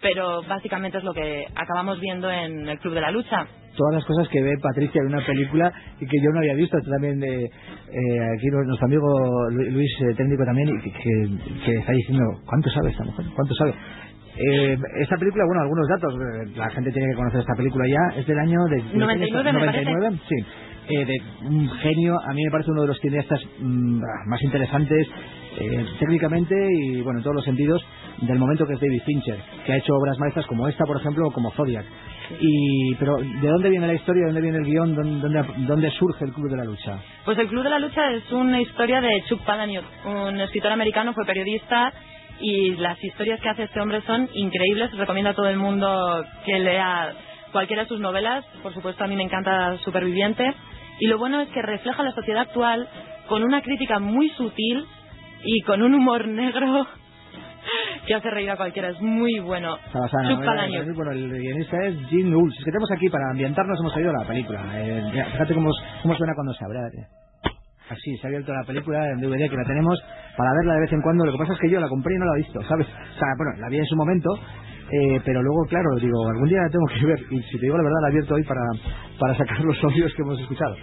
pero 0.00 0.42
básicamente 0.48 0.98
es 0.98 1.04
lo 1.04 1.12
que 1.12 1.44
acabamos 1.54 2.00
viendo 2.00 2.30
en 2.30 2.68
el 2.68 2.78
Club 2.78 2.94
de 2.94 3.00
la 3.00 3.10
Lucha. 3.10 3.46
todas 3.76 3.94
las 3.94 4.04
cosas 4.04 4.28
que 4.28 4.40
ve 4.42 4.52
Patricia 4.62 5.00
en 5.02 5.08
una 5.14 5.24
película 5.26 5.72
y 6.00 6.06
que 6.06 6.16
yo 6.22 6.30
no 6.32 6.38
había 6.38 6.54
visto. 6.54 6.78
También 6.88 7.18
de 7.20 7.44
eh, 7.44 8.20
aquí 8.36 8.46
nuestro 8.46 8.86
amigo 8.86 9.06
Lu- 9.50 9.70
Luis, 9.72 9.90
eh, 10.02 10.14
técnico 10.16 10.44
también, 10.44 10.68
y 10.68 10.82
que, 10.82 10.90
que- 10.92 11.60
que 11.64 11.72
está 11.78 11.92
diciendo, 11.92 12.24
¿cuánto 12.46 12.70
sabe 12.70 12.90
esta 12.90 13.04
mujer? 13.04 13.26
¿Cuánto 13.34 13.54
sabe? 13.54 13.74
Eh, 14.40 14.76
esta 15.00 15.16
película, 15.16 15.44
bueno, 15.46 15.62
algunos 15.62 15.88
datos, 15.88 16.14
eh, 16.14 16.52
la 16.56 16.70
gente 16.70 16.92
tiene 16.92 17.08
que 17.10 17.16
conocer 17.16 17.40
esta 17.40 17.54
película 17.56 17.84
ya, 17.88 18.20
es 18.20 18.26
del 18.26 18.38
año 18.38 18.58
de... 18.70 18.76
de- 18.76 18.98
99, 18.98 19.52
me 19.52 19.58
99, 19.60 20.16
sí. 20.28 20.34
Eh, 20.90 21.04
de 21.04 21.16
un 21.46 21.68
genio, 21.68 22.16
a 22.24 22.32
mí 22.32 22.42
me 22.44 22.50
parece 22.50 22.70
uno 22.70 22.82
de 22.82 22.88
los 22.88 22.98
cineastas 23.00 23.40
mm, 23.58 24.00
más 24.26 24.40
interesantes 24.42 25.06
eh, 25.60 25.84
técnicamente 25.98 26.54
y 26.72 27.02
bueno 27.02 27.18
en 27.18 27.24
todos 27.24 27.36
los 27.36 27.44
sentidos 27.44 27.84
del 28.22 28.38
momento 28.38 28.64
que 28.66 28.72
es 28.74 28.80
David 28.80 29.02
Fincher, 29.04 29.38
que 29.66 29.72
ha 29.72 29.76
hecho 29.76 29.92
obras 29.94 30.18
maestras 30.18 30.46
como 30.46 30.66
esta, 30.66 30.84
por 30.86 30.96
ejemplo, 30.98 31.26
o 31.26 31.30
como 31.32 31.50
Zodiac. 31.50 31.84
Y, 32.40 32.94
pero, 32.96 33.16
¿de 33.16 33.48
dónde 33.48 33.70
viene 33.70 33.86
la 33.86 33.94
historia? 33.94 34.22
¿De 34.26 34.32
dónde 34.32 34.40
viene 34.42 34.58
el 34.58 34.64
guion? 34.64 34.94
¿Dónde, 34.94 35.20
dónde, 35.20 35.44
dónde 35.66 35.90
surge 35.90 36.24
el 36.24 36.32
Club 36.32 36.50
de 36.50 36.56
la 36.58 36.64
Lucha? 36.64 36.98
Pues 37.24 37.38
el 37.38 37.48
Club 37.48 37.64
de 37.64 37.70
la 37.70 37.78
Lucha 37.80 38.10
es 38.12 38.30
una 38.32 38.60
historia 38.60 39.00
de 39.00 39.08
Chuck 39.28 39.44
Palahniuk, 39.44 39.84
un 40.06 40.40
escritor 40.40 40.72
americano, 40.72 41.12
fue 41.12 41.24
periodista 41.26 41.92
y 42.40 42.76
las 42.76 43.02
historias 43.02 43.40
que 43.40 43.48
hace 43.48 43.64
este 43.64 43.80
hombre 43.80 44.02
son 44.02 44.28
increíbles. 44.32 44.96
Recomiendo 44.96 45.30
a 45.30 45.34
todo 45.34 45.48
el 45.48 45.56
mundo 45.56 46.24
que 46.44 46.58
lea 46.58 47.12
cualquiera 47.52 47.82
de 47.82 47.88
sus 47.88 48.00
novelas. 48.00 48.44
Por 48.62 48.72
supuesto, 48.74 49.04
a 49.04 49.06
mí 49.06 49.16
me 49.16 49.24
encanta 49.24 49.76
Superviviente. 49.78 50.54
Y 51.00 51.06
lo 51.06 51.18
bueno 51.18 51.40
es 51.40 51.48
que 51.50 51.62
refleja 51.62 52.02
la 52.02 52.12
sociedad 52.12 52.42
actual 52.42 52.88
con 53.28 53.42
una 53.42 53.62
crítica 53.62 53.98
muy 53.98 54.30
sutil 54.30 54.84
y 55.44 55.60
con 55.62 55.82
un 55.82 55.94
humor 55.94 56.26
negro 56.26 56.86
que 58.06 58.14
hace 58.14 58.30
reír 58.30 58.50
a 58.50 58.56
cualquiera. 58.56 58.90
Es 58.90 59.00
muy 59.00 59.38
bueno. 59.40 59.76
Palahniuk. 59.92 60.44
Palahniuk. 60.44 60.96
Bueno, 60.96 61.12
el 61.12 61.30
guionista 61.30 61.76
es 61.86 62.08
Gene 62.08 62.34
Ulls. 62.34 62.56
Es 62.58 62.64
que 62.64 62.70
tenemos 62.70 62.90
aquí, 62.92 63.08
para 63.08 63.30
ambientarnos, 63.30 63.78
hemos 63.80 63.96
oído 63.96 64.12
la 64.12 64.26
película. 64.26 64.60
Eh, 64.74 65.24
fíjate 65.32 65.54
cómo, 65.54 65.70
cómo 66.02 66.14
suena 66.14 66.32
cuando 66.34 66.52
se 66.54 66.64
abre. 66.64 66.78
Así, 67.90 68.16
se 68.16 68.26
ha 68.26 68.28
abierto 68.28 68.52
la 68.52 68.64
película 68.64 69.00
en 69.10 69.20
DVD 69.20 69.48
que 69.48 69.56
la 69.56 69.64
tenemos 69.64 69.98
para 70.36 70.52
verla 70.52 70.74
de 70.74 70.80
vez 70.80 70.92
en 70.92 71.00
cuando. 71.00 71.24
Lo 71.24 71.32
que 71.32 71.38
pasa 71.38 71.52
es 71.54 71.58
que 71.60 71.70
yo 71.70 71.80
la 71.80 71.88
compré 71.88 72.14
y 72.14 72.18
no 72.18 72.26
la 72.26 72.32
he 72.34 72.42
visto, 72.44 72.60
¿sabes? 72.68 72.86
O 72.86 73.18
sea, 73.18 73.28
bueno, 73.36 73.60
la 73.60 73.68
vi 73.68 73.78
en 73.78 73.86
su 73.86 73.96
momento, 73.96 74.30
eh, 74.92 75.20
pero 75.24 75.42
luego, 75.42 75.64
claro, 75.68 75.88
digo, 76.00 76.28
algún 76.28 76.48
día 76.48 76.60
la 76.62 76.70
tengo 76.70 76.86
que 76.86 77.06
ver. 77.12 77.20
Y 77.30 77.42
si 77.42 77.58
te 77.58 77.66
digo 77.66 77.76
la 77.76 77.84
verdad, 77.84 78.00
la 78.02 78.08
he 78.08 78.10
abierto 78.12 78.34
hoy 78.34 78.44
para, 78.44 78.62
para 79.18 79.34
sacar 79.36 79.60
los 79.64 79.82
audios 79.84 80.12
que 80.14 80.22
hemos 80.22 80.38
escuchado. 80.40 80.76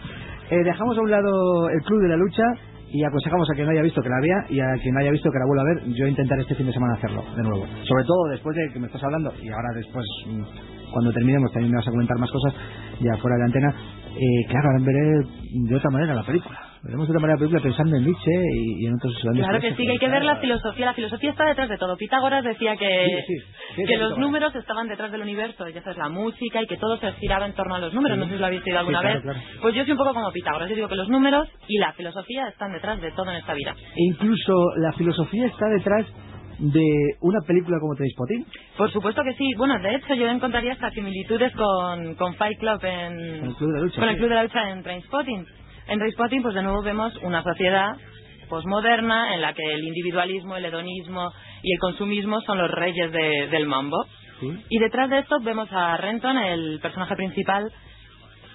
Eh, 0.49 0.63
dejamos 0.63 0.97
a 0.97 1.01
un 1.01 1.11
lado 1.11 1.69
el 1.69 1.81
Club 1.81 2.01
de 2.01 2.09
la 2.09 2.17
Lucha 2.17 2.43
y 2.91 3.03
aconsejamos 3.03 3.49
a 3.49 3.53
quien 3.55 3.65
no 3.65 3.71
haya 3.73 3.81
visto 3.81 4.01
que 4.01 4.09
la 4.09 4.21
vea 4.21 4.45
y 4.49 4.59
a 4.59 4.73
quien 4.81 4.93
no 4.93 5.01
haya 5.01 5.11
visto 5.11 5.29
que 5.31 5.39
la 5.39 5.45
vuelva 5.45 5.63
a 5.63 5.73
ver. 5.73 5.83
Yo 5.93 6.07
intentaré 6.07 6.41
este 6.41 6.55
fin 6.55 6.67
de 6.67 6.73
semana 6.73 6.93
hacerlo 6.93 7.23
de 7.35 7.43
nuevo. 7.43 7.65
Sobre 7.83 8.03
todo 8.05 8.29
después 8.29 8.55
de 8.55 8.71
que 8.71 8.79
me 8.79 8.87
estás 8.87 9.03
hablando 9.03 9.33
y 9.41 9.49
ahora 9.49 9.69
después, 9.75 10.05
mm, 10.27 10.91
cuando 10.93 11.11
terminemos, 11.11 11.51
también 11.51 11.71
me 11.71 11.77
vas 11.77 11.87
a 11.87 11.91
comentar 11.91 12.17
más 12.19 12.31
cosas 12.31 12.53
ya 13.01 13.17
fuera 13.17 13.35
de 13.35 13.39
la 13.39 13.45
antena. 13.45 13.69
Eh, 14.15 14.47
claro, 14.49 14.69
ahora 14.69 14.83
veré 14.85 15.27
de 15.67 15.75
otra 15.75 15.89
manera 15.89 16.13
la 16.13 16.23
película. 16.23 16.64
Otra 16.85 17.19
manera 17.19 17.33
la 17.33 17.37
película 17.39 17.61
pensando 17.63 17.97
en 17.97 18.03
Nietzsche 18.05 18.31
y, 18.53 18.83
y 18.83 18.87
en 18.87 18.93
otros 18.93 19.13
grandes 19.23 19.43
Claro 19.43 19.59
que 19.59 19.69
sí, 19.75 19.85
que 19.85 19.91
hay 19.91 19.97
que 19.97 20.07
ver 20.07 20.23
la 20.23 20.35
filosofía. 20.37 20.85
La 20.85 20.93
filosofía 20.93 21.31
está 21.31 21.45
detrás 21.45 21.67
de 21.67 21.77
todo. 21.77 21.97
Pitágoras 21.97 22.43
decía 22.43 22.77
que, 22.77 23.05
Sí, 23.25 23.33
sí, 23.39 23.45
sí, 23.75 23.83
que 23.85 23.97
los 23.97 24.17
números 24.19 24.53
estaban 24.55 24.87
detrás 24.87 25.11
del 25.11 25.21
universo, 25.21 25.67
ya 25.67 25.81
sabes, 25.81 25.97
la 25.97 26.09
música 26.09 26.61
y 26.61 26.67
que 26.67 26.77
todo 26.77 26.97
se 26.97 27.11
giraba 27.13 27.47
en 27.47 27.53
torno 27.53 27.75
a 27.75 27.79
los 27.79 27.93
números. 27.93 28.17
No 28.19 28.25
sé 28.25 28.33
si 28.33 28.37
lo 28.39 28.45
habéis 28.45 28.63
oído 28.65 28.79
alguna 28.79 28.99
claro, 29.01 29.15
vez. 29.15 29.23
claro. 29.23 29.39
Pues 29.61 29.73
yo 29.75 29.81
soy 29.83 29.91
un 29.93 29.97
poco 29.97 30.13
como 30.13 30.31
Pitágoras. 30.31 30.69
Yo 30.69 30.75
digo 30.75 30.87
que 30.87 30.95
los 30.95 31.09
números 31.09 31.49
y 31.67 31.79
la 31.79 31.91
filosofía 31.93 32.47
están 32.49 32.71
detrás 32.71 33.01
de 33.01 33.11
todo 33.11 33.31
en 33.31 33.37
esta 33.37 33.53
vida. 33.55 33.73
E 33.79 34.03
incluso 34.11 34.53
la 34.77 34.91
filosofía 34.93 35.47
está 35.47 35.67
detrás 35.69 36.05
de 36.59 37.15
una 37.21 37.39
película 37.47 37.77
como 37.79 37.95
Trainspotting. 37.95 38.45
Por 38.77 38.91
supuesto 38.91 39.23
que 39.23 39.33
sí. 39.33 39.53
Bueno, 39.57 39.79
de 39.79 39.95
hecho 39.95 40.13
yo 40.13 40.27
encontraría 40.29 40.73
hasta 40.73 40.91
similitudes 40.91 41.51
con, 41.55 42.15
con 42.15 42.35
Fight 42.35 42.59
Club 42.59 42.79
en... 42.83 43.39
Con 43.39 43.49
el 43.49 43.55
Club 43.55 43.69
de 43.71 43.75
la 43.75 43.81
Lucha, 43.81 43.99
Con 43.99 44.09
el 44.09 44.15
sí. 44.15 44.19
Club 44.19 44.29
de 44.29 44.35
la 44.35 44.43
Lucha 44.43 44.69
en 44.69 44.83
Trainspotting. 44.83 45.45
En 45.87 45.99
Trainspotting, 45.99 46.41
pues 46.41 46.55
de 46.55 46.63
nuevo 46.63 46.81
vemos 46.81 47.13
una 47.21 47.43
sociedad 47.43 47.95
posmoderna 48.49 49.33
en 49.35 49.41
la 49.41 49.53
que 49.53 49.63
el 49.73 49.83
individualismo, 49.83 50.55
el 50.55 50.65
hedonismo 50.65 51.31
y 51.63 51.73
el 51.73 51.79
consumismo 51.79 52.41
son 52.41 52.57
los 52.59 52.69
reyes 52.71 53.11
de- 53.11 53.47
del 53.47 53.65
mambo. 53.67 54.05
Sí. 54.39 54.51
Y 54.69 54.79
detrás 54.79 55.09
de 55.09 55.19
esto 55.19 55.39
vemos 55.41 55.67
a 55.71 55.97
Renton, 55.97 56.37
el 56.37 56.79
personaje 56.81 57.15
principal, 57.15 57.71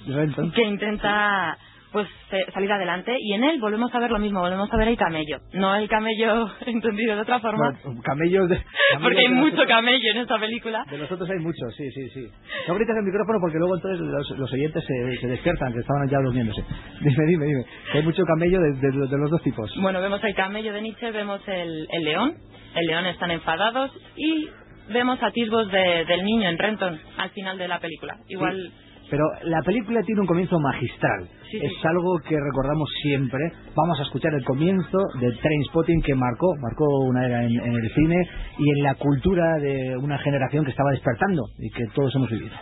Renton. 0.06 0.52
que 0.52 0.62
intenta 0.62 1.56
pues 1.92 2.06
eh, 2.32 2.44
salir 2.54 2.70
adelante 2.70 3.16
y 3.18 3.34
en 3.34 3.44
él 3.44 3.58
volvemos 3.60 3.92
a 3.94 3.98
ver 3.98 4.10
lo 4.10 4.18
mismo, 4.18 4.40
volvemos 4.40 4.72
a 4.72 4.76
ver 4.76 4.88
el 4.88 4.96
camello. 4.96 5.38
No 5.52 5.74
el 5.76 5.88
camello 5.88 6.48
entendido 6.66 7.16
de 7.16 7.22
otra 7.22 7.40
forma, 7.40 7.72
Bueno, 7.84 8.00
camellos 8.02 8.48
de. 8.48 8.56
porque 9.02 9.18
hay 9.18 9.24
camellos 9.24 9.32
mucho 9.32 9.56
nosotros- 9.56 9.68
camello 9.68 10.10
en 10.12 10.16
esta 10.18 10.38
película. 10.38 10.84
De 10.90 10.98
nosotros 10.98 11.28
hay 11.30 11.38
muchos, 11.38 11.74
sí, 11.76 11.90
sí, 11.90 12.08
sí. 12.10 12.28
No 12.68 12.74
grites 12.74 12.96
el 12.96 13.04
micrófono 13.04 13.38
porque 13.40 13.58
luego 13.58 13.76
entonces 13.76 14.00
los, 14.00 14.38
los 14.38 14.52
oyentes 14.52 14.84
se, 14.86 15.16
se 15.20 15.26
despiertan, 15.28 15.72
que 15.72 15.80
estaban 15.80 16.08
ya 16.08 16.18
durmiéndose. 16.18 16.62
Dime, 17.00 17.24
dime, 17.26 17.46
dime. 17.46 17.64
Hay 17.94 18.02
mucho 18.02 18.22
camello 18.24 18.60
de, 18.60 18.72
de- 18.74 19.08
de 19.08 19.18
los 19.18 19.30
dos 19.30 19.42
tipos. 19.42 19.70
Bueno, 19.80 20.00
vemos 20.00 20.22
el 20.24 20.34
camello 20.34 20.72
de 20.72 20.82
Nietzsche, 20.82 21.10
vemos 21.10 21.40
el, 21.48 21.86
el 21.90 22.02
león, 22.04 22.34
el 22.74 22.86
león 22.86 23.06
están 23.06 23.30
enfadados 23.30 23.90
y 24.16 24.48
vemos 24.92 25.22
atisbos 25.22 25.70
de- 25.70 26.04
del 26.04 26.24
niño 26.24 26.48
en 26.48 26.58
Renton 26.58 26.98
al 27.16 27.30
final 27.30 27.58
de 27.58 27.68
la 27.68 27.78
película. 27.80 28.16
Igual, 28.28 28.72
Pero 29.10 29.24
la 29.42 29.60
película 29.62 30.00
tiene 30.02 30.20
un 30.20 30.26
comienzo 30.26 30.58
magistral. 30.60 31.28
Sí, 31.50 31.58
sí. 31.58 31.66
Es 31.66 31.84
algo 31.84 32.18
que 32.20 32.36
recordamos 32.38 32.88
siempre. 33.02 33.40
Vamos 33.74 33.98
a 33.98 34.02
escuchar 34.04 34.32
el 34.34 34.44
comienzo 34.44 34.98
de 35.20 35.32
Trainspotting 35.32 36.00
que 36.02 36.14
marcó, 36.14 36.46
marcó 36.62 36.84
una 37.08 37.26
era 37.26 37.44
en, 37.44 37.50
en 37.50 37.74
el 37.74 37.90
cine 37.92 38.16
y 38.58 38.70
en 38.78 38.84
la 38.84 38.94
cultura 38.94 39.56
de 39.58 39.96
una 39.96 40.16
generación 40.18 40.64
que 40.64 40.70
estaba 40.70 40.90
despertando 40.92 41.42
y 41.58 41.70
que 41.70 41.84
todos 41.94 42.14
hemos 42.14 42.30
vivido. 42.30 42.54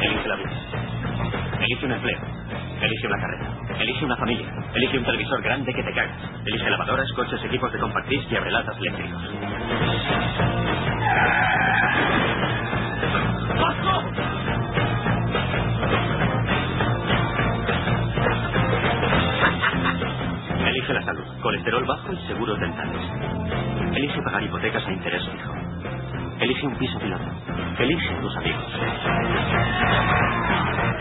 Elige 0.00 0.28
la 0.28 0.36
vida. 0.36 0.50
Elige 1.60 1.86
un 1.86 1.92
empleo. 1.92 2.18
Elige 2.82 3.06
una 3.06 3.20
carrera. 3.20 3.58
Elige 3.80 4.04
una 4.04 4.16
familia. 4.16 4.46
Elige 4.74 4.98
un 4.98 5.04
televisor 5.04 5.42
grande 5.42 5.74
que 5.74 5.82
te 5.82 5.92
cagas. 5.92 6.18
Elige 6.44 6.70
lavadoras, 6.70 7.10
coches, 7.12 7.42
equipos 7.44 7.72
de 7.72 7.78
compact 7.78 8.08
disc 8.08 8.30
y 8.30 8.36
abrelatas 8.36 8.76
eléctricos. 8.78 9.22
Colesterol 21.44 21.84
bajo 21.84 22.10
y 22.10 22.16
seguros 22.26 22.58
dentales. 22.58 23.02
Elige 23.94 24.22
pagar 24.22 24.42
hipotecas 24.42 24.86
a 24.86 24.92
interés 24.92 25.22
fijo. 25.28 25.54
Elige 26.40 26.66
un 26.66 26.74
piso 26.76 26.98
piloto. 26.98 27.24
Elige 27.78 28.14
tus 28.22 28.36
amigos. 28.38 28.64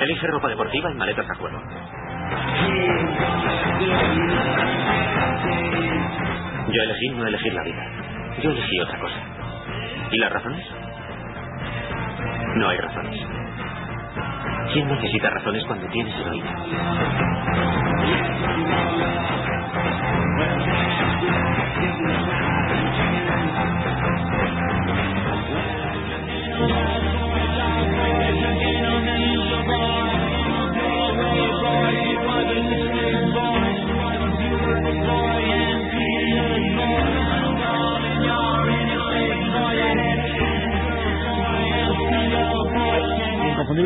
Elige 0.02 0.28
ropa 0.28 0.50
deportiva 0.50 0.92
y 0.92 0.96
maletas 0.96 1.30
a 1.30 1.36
juego. 1.36 1.62
Yo 6.68 6.82
elegí 6.84 7.10
no 7.12 7.26
elegir 7.26 7.54
la 7.54 7.64
vida. 7.64 7.88
Yo 8.42 8.52
elegí 8.52 8.80
otra 8.82 9.00
cosa. 9.00 9.20
¿Y 10.12 10.18
las 10.18 10.32
razones? 10.34 10.66
No 12.58 12.68
hay 12.68 12.78
razones. 12.80 13.28
¿Quién 14.74 14.90
necesita 14.90 15.30
razones 15.30 15.64
cuando 15.66 15.88
tienes 15.88 16.14
heroína? 16.20 16.54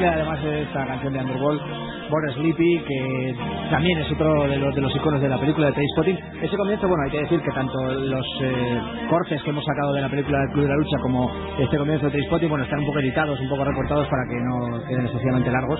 Además 0.06 0.42
de 0.44 0.62
esta 0.62 0.86
canción 0.86 1.14
de 1.14 1.20
Underworld, 1.20 1.87
Born 2.10 2.32
Sleepy, 2.34 2.80
que 2.88 3.36
también 3.70 4.00
es 4.00 4.12
otro 4.12 4.48
de 4.48 4.58
los, 4.58 4.74
de 4.76 4.82
los 4.82 4.96
iconos 4.96 5.22
de 5.22 5.30
la 5.30 5.38
película 5.40 5.68
de 5.68 5.74
Trainspotting. 5.74 6.20
Ese 6.42 6.58
comienzo, 6.58 6.88
bueno, 6.88 7.04
hay 7.06 7.12
que 7.12 7.20
decir 7.22 7.42
que 7.42 7.52
tanto 7.52 7.78
los 7.94 8.26
eh, 8.42 8.80
cortes 9.10 9.42
que 9.44 9.50
hemos 9.50 9.64
sacado 9.66 9.94
de 9.94 10.02
la 10.02 10.10
película 10.10 10.40
del 10.40 10.50
Club 10.52 10.64
de 10.64 10.70
la 10.70 10.76
Lucha 10.78 10.98
como 11.02 11.32
este 11.60 11.78
comienzo 11.78 12.06
de 12.06 12.12
Trainspotting, 12.12 12.50
bueno, 12.50 12.64
están 12.64 12.80
un 12.80 12.86
poco 12.86 13.00
editados, 13.00 13.40
un 13.40 13.50
poco 13.50 13.64
recortados 13.66 14.08
para 14.08 14.24
que 14.30 14.36
no 14.42 14.80
queden 14.88 15.06
excesivamente 15.06 15.52
largos, 15.52 15.80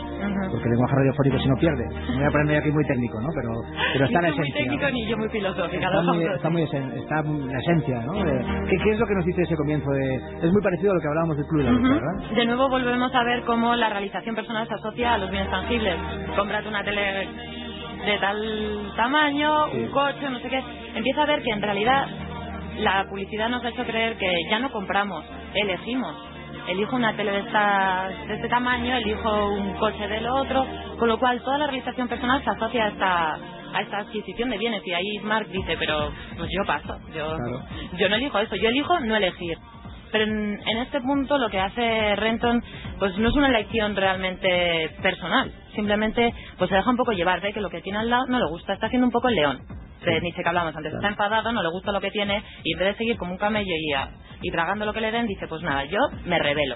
porque 0.52 0.66
el 0.66 0.72
lenguaje 0.72 0.96
radiofónico 0.96 1.40
si 1.40 1.50
no 1.50 1.56
pierde. 1.60 1.84
Me 2.10 2.16
voy 2.18 2.26
a 2.26 2.32
ponerme 2.32 2.58
aquí 2.58 2.72
muy 2.72 2.86
técnico, 2.86 3.22
¿no? 3.22 3.30
Pero, 3.36 3.50
pero 3.94 4.06
está 4.06 4.22
la 4.22 4.30
tú 4.30 4.36
muy 4.38 4.48
esencia. 4.48 4.64
técnico 4.64 4.92
ni 4.92 5.08
yo 5.08 5.18
muy 5.18 5.30
filosófica. 5.30 5.88
Está 5.88 6.02
muy, 6.02 6.24
está 6.24 6.50
muy 6.50 6.62
esen- 6.64 6.94
está 6.98 7.24
la 7.24 7.60
esencia, 7.60 8.02
¿no? 8.06 8.14
¿qué, 8.14 8.78
qué 8.84 8.90
es 8.92 9.00
lo 9.00 9.06
que 9.08 9.16
nos 9.16 9.26
dice 9.26 9.42
ese 9.44 9.56
comienzo? 9.56 9.90
De, 9.92 10.16
es 10.44 10.52
muy 10.52 10.62
parecido 10.62 10.92
a 10.92 10.96
lo 10.96 11.02
que 11.02 11.08
hablábamos 11.08 11.38
del 11.38 11.46
Club 11.48 11.60
de 11.62 11.66
la 11.66 11.72
Lucha, 11.72 11.88
Ujú. 11.90 12.00
¿verdad? 12.06 12.36
De 12.36 12.46
nuevo 12.46 12.70
volvemos 12.70 13.14
a 13.16 13.24
ver 13.24 13.44
cómo 13.46 13.76
la 13.76 13.90
realización 13.90 14.36
personal 14.36 14.68
se 14.68 14.74
asocia 14.74 15.14
a 15.14 15.18
los 15.18 15.30
bienes 15.30 15.50
tangibles. 15.50 15.96
Cómprate 16.36 16.68
una 16.68 16.84
tele 16.84 17.28
de 18.06 18.18
tal 18.20 18.94
tamaño, 18.96 19.68
Sí. 19.72 19.78
un 19.80 19.88
coche, 19.92 20.30
no 20.30 20.40
sé 20.40 20.50
qué. 20.50 20.64
Empieza 20.96 21.24
a 21.24 21.26
ver 21.26 21.42
que 21.44 21.52
en 21.52 21.62
realidad 21.62 22.08
la 22.80 23.06
publicidad 23.10 23.50
nos 23.50 23.64
ha 23.66 23.70
hecho 23.70 23.84
creer 23.86 24.18
que 24.18 24.32
ya 24.50 24.60
no 24.60 24.72
compramos, 24.72 25.24
elegimos. 25.54 26.16
Elijo 26.68 26.96
una 26.96 27.16
tele 27.16 27.32
de, 27.32 27.40
esta, 27.40 28.10
de 28.28 28.36
este 28.36 28.50
tamaño, 28.50 28.96
elijo 28.98 29.50
un 29.54 29.74
coche 29.76 30.08
de 30.08 30.22
lo 30.22 30.36
otro, 30.36 30.66
con 31.00 31.08
lo 31.08 31.18
cual 31.18 31.42
toda 31.42 31.58
la 31.60 31.68
realización 31.68 32.08
personal 32.08 32.44
se 32.44 32.50
asocia 32.50 32.86
a 32.86 32.88
esta, 32.90 33.34
a 33.74 33.82
esta 33.82 33.98
adquisición 34.00 34.50
de 34.50 34.58
bienes. 34.58 34.82
Y 34.86 34.94
ahí 34.94 35.20
Mark 35.24 35.48
dice, 35.48 35.76
pero 35.80 36.12
pues 36.38 36.50
yo 36.52 36.66
paso, 36.66 36.98
yo, 37.16 37.36
Claro. 37.38 37.62
yo 37.98 38.10
no 38.10 38.16
elijo 38.18 38.40
eso, 38.40 38.56
yo 38.58 38.70
elijo 38.70 39.00
no 39.00 39.16
elegir. 39.16 39.58
Pero 40.12 40.24
en, 40.24 40.60
en 40.66 40.78
este 40.80 41.02
punto 41.02 41.38
lo 41.38 41.50
que 41.50 41.60
hace 41.60 42.16
Renton 42.16 42.64
pues 43.00 43.18
no 43.18 43.30
es 43.30 43.36
una 43.36 43.50
elección 43.50 43.96
realmente 43.96 44.90
personal. 45.02 45.52
Simplemente 45.76 46.34
pues 46.58 46.70
se 46.70 46.76
deja 46.76 46.90
un 46.90 46.98
poco 46.98 47.12
llevar, 47.12 47.42
ve 47.42 47.54
que 47.54 47.62
lo 47.62 47.70
que 47.70 47.82
tiene 47.82 48.00
al 48.00 48.10
lado 48.10 48.26
no 48.28 48.40
le 48.40 48.46
gusta, 48.50 48.74
está 48.74 48.88
haciendo 48.88 49.08
un 49.08 49.12
poco 49.12 49.30
el 49.30 49.36
león. 49.36 49.60
De 50.04 50.22
Nietzsche 50.22 50.42
que 50.44 50.50
hablamos 50.50 50.76
antes, 50.76 50.94
está 50.94 51.08
enfadado, 51.10 51.52
no 51.52 51.62
le 51.64 51.70
gusta 51.70 51.92
lo 51.92 52.00
que 52.00 52.12
tiene 52.12 52.42
y 52.64 52.74
en 52.74 52.80
vez 52.80 52.88
de 52.90 52.98
seguir 52.98 53.18
como 53.18 53.32
un 53.34 53.38
camello 53.38 53.74
y, 53.76 53.94
a- 53.94 54.10
y 54.42 54.52
tragando 54.52 54.86
lo 54.86 54.94
que 54.94 55.02
le 55.02 55.12
den, 55.12 55.28
dice 55.28 55.48
pues 55.48 55.62
nada, 55.64 55.84
yo 55.86 56.00
me 56.26 56.40
revelo. 56.40 56.76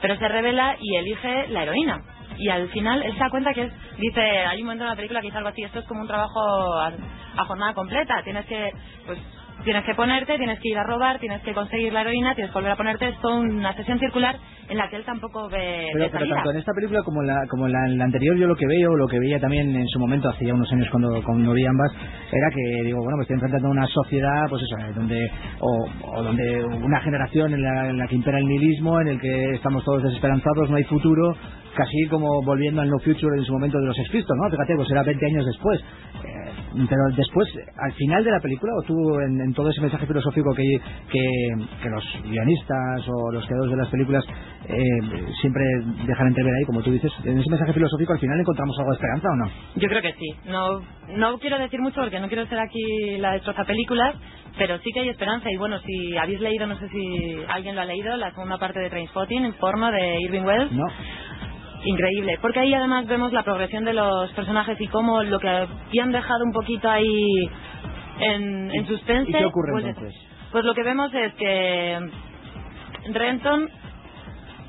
Pero 0.00 0.16
se 0.16 0.28
revela 0.28 0.76
y 0.80 0.96
elige 0.96 1.48
la 1.48 1.64
heroína. 1.64 1.98
Y 2.38 2.48
al 2.48 2.68
final 2.70 3.02
él 3.02 3.12
se 3.12 3.18
da 3.18 3.28
cuenta 3.30 3.52
que 3.52 3.64
es, 3.64 3.72
dice, 3.98 4.20
hay 4.22 4.60
un 4.60 4.64
momento 4.66 4.84
en 4.84 4.90
la 4.90 4.96
película 4.96 5.20
que 5.20 5.26
dice 5.26 5.36
algo 5.38 5.50
así, 5.50 5.62
esto 5.62 5.80
es 5.80 5.86
como 5.86 6.00
un 6.00 6.06
trabajo 6.08 6.40
a, 6.78 6.92
a 7.36 7.44
jornada 7.44 7.74
completa, 7.74 8.22
tienes 8.24 8.46
que, 8.46 8.70
pues, 9.04 9.18
tienes 9.64 9.84
que 9.84 9.94
ponerte, 9.94 10.36
tienes 10.36 10.58
que 10.60 10.68
ir 10.68 10.78
a 10.78 10.84
robar, 10.84 11.18
tienes 11.18 11.42
que 11.42 11.52
conseguir 11.54 11.92
la 11.92 12.02
heroína, 12.02 12.34
tienes 12.34 12.50
que 12.52 12.58
volver 12.58 12.72
a 12.72 12.76
ponerte, 12.76 13.08
es 13.08 13.18
toda 13.20 13.36
una 13.40 13.74
sesión 13.74 13.98
circular 13.98 14.36
en 14.68 14.76
la 14.78 14.88
que 14.88 14.96
él 14.96 15.04
tampoco 15.04 15.48
ve, 15.48 15.88
Pero, 15.92 16.04
ve 16.04 16.10
pero 16.10 16.18
salida. 16.20 16.34
tanto 16.36 16.50
en 16.52 16.56
esta 16.58 16.72
película 16.72 17.02
como 17.02 17.22
en 17.22 17.26
la, 17.28 17.46
como 17.48 17.68
la, 17.68 17.86
en 17.86 17.98
la 17.98 18.04
anterior, 18.04 18.36
yo 18.36 18.46
lo 18.46 18.54
que 18.56 18.66
veo, 18.66 18.94
lo 18.96 19.06
que 19.08 19.18
veía 19.18 19.40
también 19.40 19.74
en 19.74 19.86
su 19.88 19.98
momento, 19.98 20.28
hace 20.28 20.46
ya 20.46 20.54
unos 20.54 20.70
años 20.72 20.88
cuando, 20.90 21.22
cuando 21.24 21.52
vi 21.52 21.66
ambas, 21.66 21.92
era 22.32 22.50
que, 22.54 22.84
digo, 22.84 22.98
bueno, 23.02 23.16
me 23.16 23.22
estoy 23.22 23.34
enfrentando 23.34 23.68
a 23.68 23.70
una 23.72 23.86
sociedad, 23.86 24.46
pues 24.48 24.62
eso, 24.62 24.76
eh, 24.86 24.92
donde, 24.94 25.30
o, 25.60 25.88
o 26.14 26.22
donde 26.22 26.64
una 26.64 27.00
generación 27.00 27.52
en 27.54 27.62
la, 27.62 27.88
en 27.90 27.98
la 27.98 28.06
que 28.06 28.14
impera 28.14 28.38
el 28.38 28.46
nihilismo, 28.46 29.00
en 29.00 29.08
el 29.08 29.20
que 29.20 29.50
estamos 29.54 29.84
todos 29.84 30.02
desesperanzados, 30.04 30.70
no 30.70 30.76
hay 30.76 30.84
futuro, 30.84 31.34
casi 31.74 32.06
como 32.08 32.42
volviendo 32.42 32.80
al 32.80 32.88
No 32.90 32.98
Future 32.98 33.36
en 33.38 33.44
su 33.44 33.52
momento 33.52 33.78
de 33.78 33.86
los 33.86 33.96
Pistols, 34.10 34.38
¿no? 34.42 34.50
Fíjate, 34.50 34.74
pues 34.76 34.90
era 34.90 35.02
20 35.02 35.26
años 35.26 35.46
después. 35.46 35.80
Eh, 35.80 36.39
pero 36.88 37.02
después, 37.16 37.48
al 37.76 37.92
final 37.92 38.24
de 38.24 38.30
la 38.30 38.40
película, 38.40 38.72
o 38.78 38.82
tú 38.82 38.94
en, 39.20 39.40
en 39.40 39.52
todo 39.54 39.70
ese 39.70 39.80
mensaje 39.80 40.06
filosófico 40.06 40.54
que, 40.54 40.64
que, 41.10 41.28
que 41.82 41.90
los 41.90 42.04
guionistas 42.24 43.08
o 43.08 43.32
los 43.32 43.46
creadores 43.46 43.70
de 43.72 43.76
las 43.76 43.88
películas 43.88 44.24
eh, 44.68 44.82
siempre 45.40 45.64
dejan 46.06 46.28
entrever 46.28 46.52
ahí, 46.54 46.64
como 46.66 46.82
tú 46.82 46.92
dices, 46.92 47.12
en 47.24 47.38
ese 47.38 47.50
mensaje 47.50 47.72
filosófico 47.72 48.12
al 48.12 48.18
final 48.18 48.40
encontramos 48.40 48.76
algo 48.78 48.90
de 48.90 48.96
esperanza 48.96 49.28
o 49.28 49.36
no? 49.36 49.50
Yo 49.76 49.88
creo 49.88 50.02
que 50.02 50.12
sí. 50.12 50.34
No, 50.46 50.80
no 51.16 51.38
quiero 51.38 51.58
decir 51.58 51.80
mucho 51.80 52.00
porque 52.00 52.20
no 52.20 52.28
quiero 52.28 52.46
ser 52.46 52.58
aquí 52.58 53.18
la 53.18 53.32
destroza 53.32 53.64
películas, 53.64 54.16
pero 54.58 54.78
sí 54.78 54.90
que 54.92 55.00
hay 55.00 55.08
esperanza. 55.08 55.50
Y 55.50 55.56
bueno, 55.56 55.78
si 55.80 56.16
habéis 56.16 56.40
leído, 56.40 56.66
no 56.66 56.78
sé 56.78 56.88
si 56.88 57.42
alguien 57.48 57.74
lo 57.74 57.82
ha 57.82 57.86
leído, 57.86 58.16
la 58.16 58.30
segunda 58.30 58.58
parte 58.58 58.80
de 58.80 58.90
Trainspotting, 58.90 59.44
en 59.44 59.54
forma 59.54 59.90
de 59.90 60.20
Irving 60.20 60.44
Wells. 60.44 60.72
No. 60.72 60.84
Increíble, 61.84 62.38
porque 62.42 62.60
ahí 62.60 62.74
además 62.74 63.06
vemos 63.06 63.32
la 63.32 63.42
progresión 63.42 63.84
de 63.84 63.94
los 63.94 64.30
personajes 64.32 64.78
y 64.80 64.86
cómo 64.88 65.22
lo 65.22 65.38
que 65.40 65.48
habían 65.48 66.12
dejado 66.12 66.44
un 66.44 66.52
poquito 66.52 66.90
ahí 66.90 67.26
en, 68.20 68.70
en 68.70 68.86
suspense. 68.86 69.30
¿Y 69.30 69.32
qué 69.34 69.44
ocurre 69.46 69.72
pues, 69.72 69.84
entonces? 69.86 70.14
pues 70.52 70.64
lo 70.64 70.74
que 70.74 70.82
vemos 70.82 71.10
es 71.14 71.32
que 71.34 71.98
Renton 73.12 73.68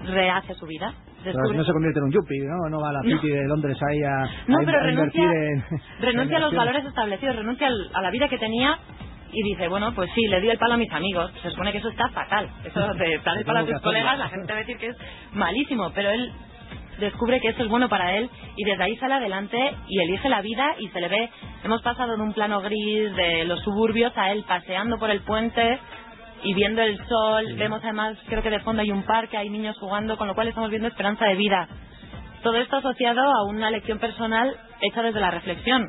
rehace 0.05 0.53
su 0.55 0.65
vida. 0.65 0.93
Descubre- 1.23 1.55
no 1.57 1.63
se 1.63 1.71
convierte 1.73 1.99
en 1.99 2.05
un 2.05 2.11
yuppie, 2.11 2.39
¿no? 2.47 2.69
No 2.69 2.79
va 2.81 2.89
a 2.89 2.93
la 2.93 3.01
City 3.03 3.27
de 3.29 3.47
Londres 3.47 3.77
ahí 3.87 4.01
a, 4.03 4.27
No, 4.47 4.57
a- 4.57 4.65
pero 4.65 4.79
a 4.79 4.83
renuncia, 4.83 5.23
en... 5.23 5.63
renuncia 6.01 6.37
a 6.37 6.39
los 6.39 6.53
valores 6.55 6.83
establecidos, 6.85 7.35
renuncia 7.35 7.67
al- 7.67 7.89
a 7.93 8.01
la 8.01 8.09
vida 8.09 8.27
que 8.27 8.39
tenía 8.39 8.79
y 9.33 9.43
dice, 9.43 9.67
bueno, 9.67 9.93
pues 9.93 10.09
sí, 10.15 10.27
le 10.27 10.41
di 10.41 10.49
el 10.49 10.57
palo 10.57 10.73
a 10.73 10.77
mis 10.77 10.91
amigos. 10.91 11.31
Se 11.43 11.51
supone 11.51 11.71
que 11.71 11.77
eso 11.77 11.89
está 11.89 12.09
fatal. 12.09 12.49
Eso 12.65 12.79
de 12.95 13.19
dar 13.23 13.37
el 13.37 13.45
palo 13.45 13.59
a 13.59 13.65
tus 13.65 13.79
colegas, 13.81 14.17
la 14.17 14.29
gente 14.29 14.47
va 14.51 14.57
a 14.57 14.61
decir 14.61 14.77
que 14.77 14.87
es 14.87 14.97
malísimo, 15.33 15.91
pero 15.93 16.09
él 16.09 16.31
descubre 17.01 17.39
que 17.41 17.49
eso 17.49 17.63
es 17.63 17.69
bueno 17.69 17.89
para 17.89 18.15
él 18.15 18.29
y 18.55 18.63
desde 18.63 18.83
ahí 18.83 18.95
sale 18.97 19.15
adelante 19.15 19.57
y 19.87 20.01
elige 20.01 20.29
la 20.29 20.41
vida 20.41 20.75
y 20.79 20.87
se 20.89 21.01
le 21.01 21.09
ve, 21.09 21.29
hemos 21.63 21.81
pasado 21.81 22.15
de 22.15 22.21
un 22.23 22.33
plano 22.33 22.61
gris 22.61 23.15
de 23.15 23.45
los 23.45 23.59
suburbios 23.61 24.13
a 24.15 24.31
él 24.31 24.45
paseando 24.47 24.97
por 24.97 25.09
el 25.09 25.21
puente 25.21 25.79
y 26.43 26.53
viendo 26.53 26.81
el 26.81 26.97
sol, 27.07 27.55
vemos 27.57 27.81
además, 27.83 28.17
creo 28.27 28.41
que 28.41 28.49
de 28.49 28.61
fondo 28.61 28.81
hay 28.81 28.91
un 28.91 29.03
parque, 29.03 29.37
hay 29.37 29.49
niños 29.49 29.77
jugando, 29.77 30.17
con 30.17 30.27
lo 30.27 30.33
cual 30.33 30.47
estamos 30.47 30.69
viendo 30.69 30.87
esperanza 30.87 31.25
de 31.25 31.35
vida. 31.35 31.67
Todo 32.41 32.57
esto 32.57 32.77
asociado 32.77 33.21
a 33.21 33.43
una 33.47 33.69
lección 33.69 33.99
personal 33.99 34.55
hecha 34.81 35.03
desde 35.03 35.19
la 35.19 35.29
reflexión. 35.29 35.87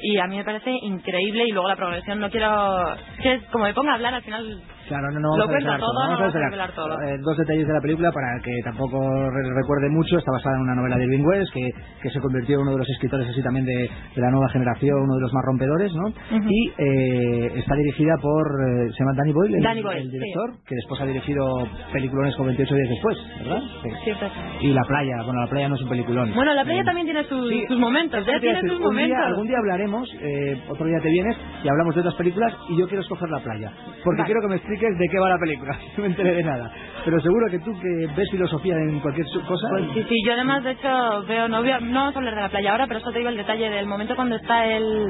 Y 0.00 0.18
a 0.18 0.26
mí 0.26 0.36
me 0.36 0.44
parece 0.44 0.70
increíble 0.82 1.44
y 1.46 1.52
luego 1.52 1.68
la 1.68 1.76
progresión, 1.76 2.20
no 2.20 2.30
quiero... 2.30 2.96
Que 3.22 3.40
como 3.52 3.64
me 3.64 3.74
ponga 3.74 3.92
a 3.92 3.94
hablar 3.96 4.14
al 4.14 4.22
final... 4.22 4.62
Claro, 4.88 5.10
no, 5.10 5.20
no 5.20 5.28
vamos 5.30 5.48
a 5.48 5.52
desvelar 5.52 5.80
todo, 5.80 5.92
no 5.94 6.00
vamos 6.00 6.20
a 6.20 6.38
desvelar. 6.38 6.70
todo. 6.72 7.02
Eh, 7.02 7.18
dos 7.20 7.36
detalles 7.36 7.66
de 7.66 7.72
la 7.74 7.80
película 7.80 8.12
para 8.12 8.38
que 8.42 8.52
tampoco 8.64 9.00
re- 9.30 9.54
recuerde 9.54 9.88
mucho. 9.90 10.18
Está 10.18 10.30
basada 10.32 10.56
en 10.56 10.62
una 10.62 10.74
novela 10.74 10.96
de 10.96 11.04
Irving 11.04 11.24
Wells 11.24 11.50
que, 11.52 11.70
que 12.02 12.10
se 12.10 12.20
convirtió 12.20 12.56
en 12.56 12.62
uno 12.62 12.72
de 12.72 12.78
los 12.78 12.88
escritores 12.90 13.28
así 13.28 13.42
también 13.42 13.64
de, 13.66 13.74
de 14.14 14.20
la 14.22 14.30
nueva 14.30 14.48
generación, 14.50 14.94
uno 15.02 15.14
de 15.16 15.20
los 15.22 15.32
más 15.32 15.44
rompedores, 15.46 15.92
¿no? 15.94 16.06
Ujú. 16.08 16.48
Y 16.48 16.72
eh, 16.78 17.52
está 17.58 17.74
dirigida 17.74 18.14
por, 18.22 18.46
eh, 18.46 18.88
se 18.92 18.98
llama 19.02 19.12
Danny 19.16 19.32
Boyle, 19.32 19.54
el, 19.56 19.62
Danny 19.62 19.82
Boyle, 19.82 19.98
el 19.98 20.10
sí. 20.10 20.18
director, 20.18 20.50
que 20.66 20.74
después 20.76 21.00
ha 21.00 21.06
dirigido 21.06 21.44
peliculones 21.92 22.36
como 22.36 22.46
28 22.48 22.74
días 22.74 22.88
después, 22.88 23.18
¿verdad? 23.40 23.60
Sí. 23.82 23.90
Cierto. 24.04 24.26
Y 24.60 24.72
La 24.72 24.82
Playa, 24.86 25.16
bueno, 25.24 25.40
La 25.40 25.46
Playa 25.50 25.68
no 25.68 25.74
es 25.74 25.82
un 25.82 25.88
peliculón. 25.88 26.32
Bueno, 26.34 26.54
la 26.54 26.64
playa 26.64 26.82
Eh, 26.82 26.84
también 26.84 27.06
tiene 27.06 27.24
sus, 27.24 27.48
Sí, 27.48 27.64
sus 27.68 27.78
momentos, 27.78 28.20
eso 28.20 28.30
¿eh? 28.30 28.40
te 28.40 28.46
iba 28.46 28.58
a 28.58 28.60
Tiene 28.60 28.74
sus 28.76 28.86
un 28.86 28.94
día- 28.96 29.06
momentos. 29.08 29.26
algún 29.26 29.46
día 29.48 29.58
hablaremos, 29.58 30.14
eh, 30.20 30.62
otro 30.68 30.86
día 30.86 30.98
te 31.02 31.08
vienes 31.08 31.36
y 31.64 31.68
hablamos 31.68 31.94
de 31.94 32.00
otras 32.00 32.14
películas 32.14 32.54
y 32.68 32.78
yo 32.78 32.86
quiero 32.86 33.02
escoger 33.02 33.28
la 33.30 33.40
playa. 33.40 33.72
Porque 34.04 34.22
Vale. 34.22 34.26
quiero 34.26 34.40
que 34.42 34.48
me 34.48 34.54
expliques 34.76 34.98
de 34.98 35.08
qué 35.08 35.18
va 35.18 35.30
la 35.30 35.38
película. 35.38 35.78
No 35.96 36.02
me 36.02 36.08
enteré 36.08 36.32
de 36.34 36.42
nada. 36.42 36.70
Pero 37.04 37.20
seguro 37.20 37.46
que 37.50 37.58
tú 37.60 37.72
que 37.80 38.06
ves 38.16 38.30
filosofía 38.30 38.74
en 38.76 39.00
cualquier 39.00 39.26
cosa. 39.46 39.68
Pues 39.70 39.84
sí, 39.94 40.04
sí, 40.08 40.14
yo 40.26 40.32
además 40.32 40.64
de 40.64 40.72
hecho 40.72 41.22
veo, 41.26 41.48
no, 41.48 41.62
no 41.62 42.00
vamos 42.00 42.16
hablar 42.16 42.34
de 42.34 42.40
la 42.42 42.48
playa 42.48 42.72
ahora, 42.72 42.86
pero 42.86 43.00
eso 43.00 43.10
te 43.12 43.18
digo 43.18 43.30
el 43.30 43.36
detalle 43.36 43.70
del 43.70 43.86
momento 43.86 44.14
cuando 44.16 44.36
está 44.36 44.66
él 44.66 45.06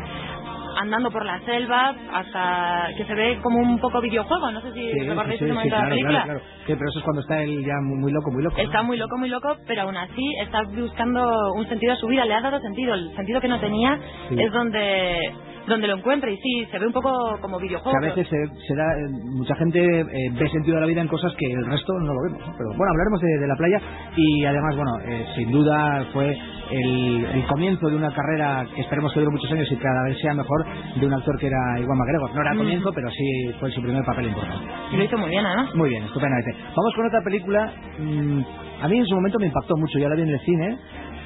andando 0.77 1.11
por 1.11 1.25
la 1.25 1.41
selva 1.45 1.95
hasta 2.13 2.89
que 2.97 3.05
se 3.05 3.15
ve 3.15 3.39
como 3.43 3.59
un 3.59 3.79
poco 3.81 4.01
videojuego, 4.01 4.51
no 4.51 4.61
sé 4.61 4.73
si 4.73 4.91
Sí, 4.93 5.01
recordáis 5.09 5.39
sí, 5.39 5.45
ese 5.45 5.47
sí, 5.47 5.53
momento 5.53 5.77
de 5.77 5.83
la 5.83 5.89
claro, 5.89 5.91
película. 5.91 6.23
claro, 6.25 6.41
claro. 6.41 6.57
Sí, 6.67 6.75
pero 6.79 6.91
eso 6.91 6.99
es 6.99 7.05
cuando 7.05 7.21
está 7.23 7.43
él 7.43 7.65
ya 7.65 7.75
muy, 7.83 7.99
muy 7.99 8.13
loco, 8.13 8.31
muy 8.33 8.43
loco. 8.43 8.57
¿no? 8.57 8.63
Está 8.63 8.83
muy 8.83 8.97
loco, 8.97 9.19
muy 9.19 9.29
loco, 9.29 9.57
pero 9.67 9.83
aún 9.83 9.97
así 9.97 10.23
está 10.43 10.63
buscando 10.65 11.53
un 11.57 11.67
sentido 11.69 11.93
a 11.93 11.97
su 11.97 12.07
vida, 12.07 12.25
le 12.25 12.35
ha 12.35 12.41
dado 12.41 12.61
sentido, 12.61 12.95
el 12.95 13.15
sentido 13.17 13.41
que 13.41 13.49
no 13.49 13.61
tenía 13.61 13.99
es 14.31 14.53
donde 14.53 15.19
donde 15.67 15.89
lo 15.89 15.97
encuentra 15.97 16.31
y 16.31 16.37
sí, 16.37 16.65
se 16.71 16.79
ve 16.79 16.87
un 16.87 16.93
poco 16.93 17.11
como 17.41 17.59
Que 17.59 17.65
videojuego. 17.67 17.99
a 17.99 18.01
veces 18.01 18.29
se, 18.29 18.37
se 18.37 18.75
da, 18.77 18.85
eh, 18.85 19.11
mucha 19.37 19.53
gente 19.57 19.81
eh, 19.81 20.07
ve 20.39 20.49
sentido 20.49 20.77
a 20.77 20.81
la 20.81 20.87
vida 20.87 21.01
en 21.01 21.09
cosas 21.09 21.35
que 21.37 21.45
el 21.53 21.67
resto 21.67 21.93
no 22.03 22.15
lo 22.15 22.21
vemos. 22.23 22.39
¿no? 22.47 22.55
Pero 22.57 22.69
bueno, 22.69 22.93
hablaremos 22.93 23.21
de, 23.21 23.39
de 23.41 23.47
la 23.49 23.57
playa 23.57 23.81
y 24.17 24.45
además, 24.45 24.77
bueno, 24.77 24.93
eh, 25.09 25.27
sin 25.35 25.51
duda 25.51 26.07
fue 26.13 26.39
el, 26.71 27.25
el 27.35 27.47
comienzo 27.49 27.89
de 27.89 27.97
una 27.97 28.15
carrera 28.15 28.65
que 28.77 28.81
esperemos 28.83 29.13
que 29.13 29.19
dure 29.19 29.33
muchos 29.33 29.51
años 29.51 29.67
y 29.73 29.77
cada 29.77 30.05
vez 30.05 30.17
sea 30.21 30.35
mejor 30.35 30.66
de 31.01 31.07
un 31.07 31.13
actor 31.15 31.39
que 31.39 31.47
era 31.47 31.79
Iwan 31.81 31.99
McGregor. 31.99 32.35
No 32.35 32.41
era 32.41 32.51
el 32.53 32.57
Mm. 32.57 32.61
comienzo, 32.61 32.93
pero 32.95 33.11
sí 33.11 33.53
fue 33.61 33.71
su 33.71 33.83
primer 33.83 34.03
papel 34.05 34.27
importante. 34.29 34.65
Y 34.93 34.97
lo 34.97 35.05
hizo 35.05 35.19
muy 35.19 35.31
bien, 35.31 35.45
además. 35.47 35.75
Muy 35.75 35.89
bien, 35.91 36.05
estupendamente. 36.05 36.53
Vamos 36.69 36.95
con 36.97 37.07
otra 37.07 37.21
película. 37.23 37.73
mm, 37.99 38.41
a 38.83 38.89
mí 38.89 38.99
en 38.99 39.07
su 39.07 39.15
momento 39.15 39.39
me 39.39 39.47
impactó 39.47 39.75
mucho, 39.77 39.99
yo 39.99 40.09
la 40.09 40.15
vi 40.17 40.23
en 40.23 40.29
el 40.29 40.41
cine 40.41 40.79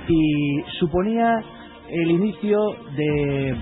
y 0.08 0.62
suponía 0.78 1.40
el 1.90 2.10
inicio 2.12 2.58
de, 2.96 3.56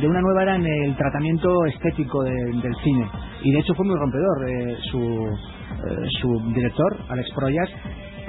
de 0.00 0.06
una 0.08 0.20
nueva 0.20 0.42
era 0.44 0.56
en 0.56 0.64
el 0.66 0.96
tratamiento 0.96 1.48
estético 1.66 2.22
de- 2.22 2.32
del 2.62 2.74
cine. 2.84 3.06
Y 3.42 3.52
de 3.52 3.58
hecho 3.58 3.74
fue 3.74 3.84
muy 3.84 3.96
rompedor. 3.96 4.48
eh, 4.48 4.76
su, 4.90 5.00
eh, 5.00 6.08
su 6.20 6.52
director, 6.54 6.96
Alex 7.08 7.28
Proyas, 7.34 7.68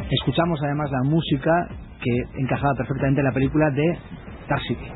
escuchamos 0.10 0.60
además 0.64 0.90
la 0.92 1.10
música 1.10 1.52
que 2.02 2.42
encajaba 2.42 2.74
perfectamente 2.76 3.22
en 3.22 3.26
la 3.28 3.34
película 3.34 3.70
de 3.72 3.98
City. 4.68 4.88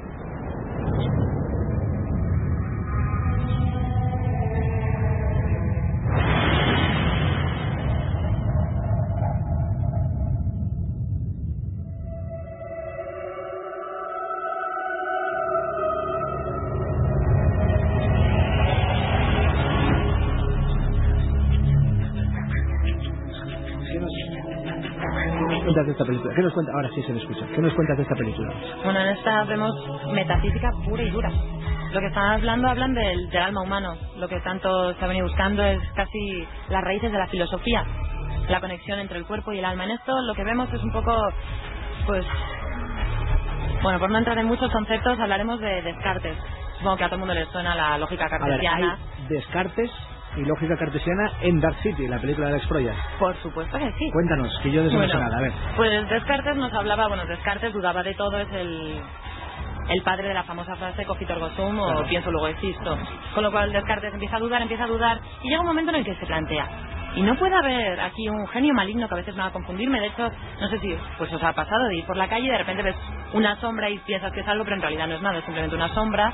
Película? 26.31 26.35
¿Qué 26.35 26.41
nos 26.41 26.53
cuenta? 26.53 26.71
Ahora 26.73 26.89
sí 26.95 27.03
se 27.03 27.13
me 27.13 27.19
escucha. 27.19 27.45
¿Qué 27.47 27.61
nos 27.61 27.73
cuentas 27.73 27.97
de 27.97 28.03
esta 28.03 28.15
película? 28.15 28.53
Bueno, 28.83 28.99
en 29.01 29.07
esta 29.17 29.43
vemos 29.45 29.71
metafísica 30.13 30.69
pura 30.85 31.03
y 31.03 31.09
dura. 31.11 31.29
Lo 31.93 31.99
que 31.99 32.07
están 32.07 32.25
hablando, 32.33 32.69
hablan 32.69 32.93
del, 32.93 33.29
del 33.29 33.41
alma 33.41 33.61
humano. 33.63 33.95
Lo 34.17 34.27
que 34.29 34.39
tanto 34.41 34.93
se 34.95 35.05
ha 35.05 35.07
venido 35.07 35.27
buscando 35.27 35.63
es 35.63 35.79
casi 35.95 36.47
las 36.69 36.83
raíces 36.83 37.11
de 37.11 37.17
la 37.17 37.27
filosofía. 37.27 37.83
La 38.49 38.59
conexión 38.61 38.99
entre 38.99 39.17
el 39.19 39.25
cuerpo 39.25 39.51
y 39.53 39.59
el 39.59 39.65
alma. 39.65 39.85
En 39.85 39.91
esto 39.91 40.13
lo 40.27 40.33
que 40.33 40.43
vemos 40.43 40.71
es 40.73 40.81
un 40.83 40.91
poco, 40.91 41.15
pues... 42.07 42.25
Bueno, 43.83 43.99
por 43.99 44.11
no 44.11 44.17
entrar 44.19 44.37
en 44.37 44.45
muchos 44.47 44.71
conceptos, 44.71 45.19
hablaremos 45.19 45.59
de 45.59 45.81
Descartes. 45.81 46.37
Supongo 46.77 46.97
que 46.97 47.03
a 47.03 47.07
todo 47.07 47.15
el 47.15 47.19
mundo 47.21 47.33
le 47.33 47.45
suena 47.47 47.75
la 47.75 47.97
lógica 47.97 48.25
A 48.25 48.29
ver, 48.29 48.39
cartesiana. 48.39 48.97
hay 49.19 49.27
descartes 49.27 49.91
y 50.37 50.45
lógica 50.45 50.77
cartesiana 50.77 51.31
en 51.41 51.59
Dark 51.59 51.75
City, 51.83 52.07
la 52.07 52.19
película 52.19 52.47
de 52.47 52.53
Alex 52.53 52.67
Proyas. 52.67 52.95
Por 53.19 53.35
supuesto 53.37 53.77
que 53.77 53.91
sí. 53.97 54.09
Cuéntanos, 54.13 54.59
que 54.63 54.71
yo 54.71 54.81
de 54.81 54.87
eso 54.89 54.97
no 54.97 55.03
sé 55.07 55.13
Bueno, 55.13 55.23
nada. 55.29 55.37
A 55.37 55.41
ver. 55.41 55.51
Pues 55.75 56.09
Descartes 56.09 56.55
nos 56.55 56.73
hablaba, 56.73 57.07
bueno, 57.07 57.25
Descartes 57.25 57.73
dudaba 57.73 58.01
de 58.03 58.13
todo, 58.13 58.37
es 58.39 58.47
el, 58.53 59.01
el 59.89 60.01
padre 60.03 60.29
de 60.29 60.33
la 60.33 60.43
famosa 60.43 60.75
frase 60.75 61.05
cogito 61.05 61.33
ergo 61.33 61.49
sum 61.49 61.77
o 61.79 61.85
Claro. 61.91 62.07
pienso 62.07 62.31
luego 62.31 62.47
existo. 62.47 62.97
Con 63.35 63.43
lo 63.43 63.51
cual 63.51 63.73
Descartes 63.73 64.13
empieza 64.13 64.37
a 64.37 64.39
dudar, 64.39 64.61
empieza 64.61 64.85
a 64.85 64.87
dudar 64.87 65.19
y 65.43 65.49
llega 65.49 65.61
un 65.61 65.67
momento 65.67 65.91
en 65.91 65.97
el 65.97 66.05
que 66.05 66.15
se 66.15 66.25
plantea. 66.25 66.67
Y 67.13 67.23
no 67.23 67.35
puede 67.35 67.53
haber 67.53 67.99
aquí 67.99 68.29
un 68.29 68.47
genio 68.47 68.73
maligno 68.73 69.05
que 69.09 69.13
a 69.15 69.17
veces 69.17 69.35
me 69.35 69.41
va 69.41 69.49
a 69.49 69.51
confundirme. 69.51 69.99
De 69.99 70.07
hecho, 70.07 70.31
no 70.61 70.67
sé 70.69 70.79
si 70.79 70.97
pues 71.17 71.33
os 71.33 71.43
ha 71.43 71.51
pasado 71.51 71.87
de 71.89 71.97
ir 71.97 72.05
por 72.05 72.15
la 72.15 72.29
calle 72.29 72.45
y 72.45 72.49
de 72.49 72.57
repente 72.57 72.83
ves 72.83 72.95
una 73.33 73.57
sombra 73.57 73.89
y 73.89 73.99
piensas 73.99 74.31
que 74.31 74.39
es 74.39 74.47
algo, 74.47 74.63
pero 74.63 74.77
en 74.77 74.81
realidad 74.81 75.07
no 75.07 75.15
es 75.15 75.21
nada, 75.21 75.39
es 75.39 75.43
simplemente 75.43 75.75
una 75.75 75.89
sombra. 75.89 76.31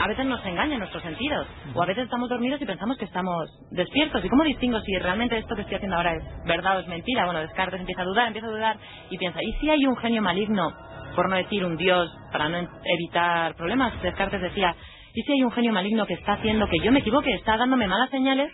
A 0.00 0.08
veces 0.08 0.26
nos 0.26 0.44
engañan 0.44 0.78
nuestros 0.78 1.02
sentidos. 1.02 1.46
O 1.74 1.82
a 1.82 1.86
veces 1.86 2.04
estamos 2.04 2.28
dormidos 2.28 2.60
y 2.60 2.66
pensamos 2.66 2.96
que 2.98 3.04
estamos 3.04 3.48
despiertos. 3.70 4.24
¿Y 4.24 4.28
cómo 4.28 4.44
distingo 4.44 4.80
si 4.80 4.96
realmente 4.98 5.38
esto 5.38 5.54
que 5.54 5.62
estoy 5.62 5.76
haciendo 5.76 5.96
ahora 5.96 6.14
es 6.14 6.22
verdad 6.46 6.76
o 6.76 6.80
es 6.80 6.88
mentira? 6.88 7.24
Bueno, 7.24 7.40
Descartes 7.40 7.80
empieza 7.80 8.02
a 8.02 8.04
dudar, 8.04 8.26
empieza 8.26 8.48
a 8.48 8.50
dudar 8.50 8.76
y 9.10 9.18
piensa, 9.18 9.38
¿y 9.42 9.52
si 9.60 9.70
hay 9.70 9.86
un 9.86 9.96
genio 9.96 10.22
maligno? 10.22 10.72
Por 11.14 11.28
no 11.28 11.36
decir 11.36 11.64
un 11.64 11.76
dios, 11.76 12.10
para 12.32 12.48
no 12.48 12.58
evitar 12.84 13.54
problemas. 13.54 14.00
Descartes 14.02 14.40
decía, 14.40 14.74
¿y 15.14 15.22
si 15.22 15.32
hay 15.32 15.42
un 15.44 15.52
genio 15.52 15.72
maligno 15.72 16.06
que 16.06 16.14
está 16.14 16.34
haciendo 16.34 16.68
que 16.68 16.80
yo 16.80 16.90
me 16.90 17.00
equivoque? 17.00 17.32
Está 17.34 17.56
dándome 17.56 17.86
malas 17.86 18.10
señales 18.10 18.50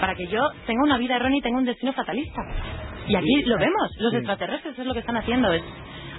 para 0.00 0.14
que 0.14 0.26
yo 0.28 0.40
tenga 0.66 0.82
una 0.84 0.98
vida 0.98 1.16
errónea 1.16 1.38
y 1.38 1.42
tenga 1.42 1.58
un 1.58 1.64
destino 1.64 1.92
fatalista. 1.92 2.42
Y 3.08 3.16
aquí 3.16 3.42
lo 3.44 3.58
vemos, 3.58 3.90
los 3.98 4.14
extraterrestres 4.14 4.78
es 4.78 4.86
lo 4.86 4.92
que 4.92 5.00
están 5.00 5.16
haciendo. 5.16 5.52
Es, 5.52 5.62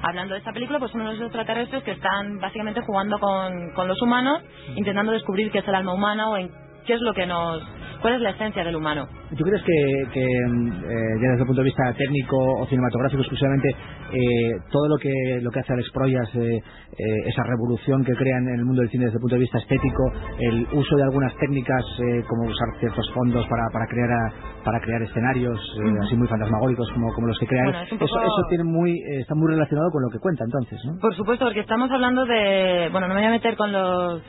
hablando 0.02 0.34
de 0.34 0.40
esta 0.40 0.54
película, 0.54 0.80
pues 0.80 0.94
unos 0.94 1.20
extraterrestres 1.20 1.84
que 1.84 1.92
están 1.92 2.40
básicamente 2.40 2.82
jugando 2.82 3.20
con, 3.20 3.72
con 3.74 3.88
los 3.88 4.02
humanos, 4.02 4.42
intentando 4.76 5.12
descubrir 5.12 5.52
qué 5.52 5.60
es 5.60 5.68
el 5.68 5.76
alma 5.76 5.94
humana 5.94 6.30
o 6.30 6.38
en 6.38 6.52
qué 6.86 6.94
es 6.94 7.02
lo 7.02 7.14
que 7.14 7.26
nos 7.26 7.62
cuál 8.02 8.16
es 8.16 8.22
la 8.22 8.32
esencia 8.32 8.64
del 8.64 8.76
humano. 8.76 9.08
¿Tú 9.38 9.44
crees 9.44 9.62
que, 9.64 10.12
que, 10.14 10.26
mm, 10.50 10.68
eh, 10.68 11.22
ya 11.22 11.28
desde 11.32 11.42
el 11.42 11.48
punto 11.48 11.62
de 11.62 11.66
vista 11.66 11.94
técnico 11.94 12.36
o 12.38 12.66
cinematográfico 12.68 13.22
exclusivamente, 13.22 13.70
eh, 13.70 14.52
todo 14.72 14.88
lo 14.90 14.98
que 14.98 15.12
lo 15.42 15.50
que 15.52 15.60
hace 15.60 15.74
Alex 15.74 15.90
Proyas, 15.94 16.30
eh, 16.36 16.58
eh, 16.58 17.04
esa 17.28 17.44
revolución 17.44 18.04
que 18.04 18.14
crean 18.14 18.48
en 18.50 18.60
el 18.60 18.66
mundo 18.66 18.82
del 18.82 18.90
cine 18.92 19.06
desde 19.06 19.18
el 19.18 19.22
punto 19.22 19.36
de 19.36 19.42
vista 19.42 19.60
estético, 19.60 20.04
el 20.40 20.68
uso 20.74 20.96
de 20.98 21.04
algunas 21.04 21.34
técnicas 21.38 21.86
eh, 22.00 22.24
como 22.28 22.50
usar 22.50 22.68
ciertos 22.80 23.06
fondos 23.14 23.46
para, 23.48 23.64
para 23.72 23.86
crear 23.88 24.12
a- 24.12 24.32
para 24.64 24.80
crear 24.82 25.02
escenarios 25.02 25.58
eh, 25.84 25.94
así 26.04 26.16
muy 26.16 26.28
fantasmagóricos 26.28 26.92
como, 26.94 27.12
como 27.14 27.28
los 27.28 27.40
que 27.40 27.48
crean, 27.48 27.66
Bueno, 27.66 27.82
es 27.82 27.92
un 27.92 27.98
eso, 27.98 28.08
poco- 28.14 28.22
eso 28.26 28.42
tiene 28.50 28.64
muy, 28.64 28.94
está 29.22 29.34
muy 29.36 29.52
relacionado 29.52 29.90
con 29.92 30.04
lo 30.04 30.10
que 30.10 30.20
cuenta 30.20 30.44
entonces, 30.44 30.80
¿no? 30.86 31.00
Por 31.00 31.16
supuesto, 31.16 31.46
porque 31.46 31.62
estamos 31.62 31.90
hablando 31.92 32.26
de... 32.26 32.90
Bueno, 32.92 33.08
no 33.08 33.14
me 33.16 33.22
voy 33.22 33.28
a 33.28 33.32
meter 33.32 33.56
con 33.56 33.72
los 33.72 34.22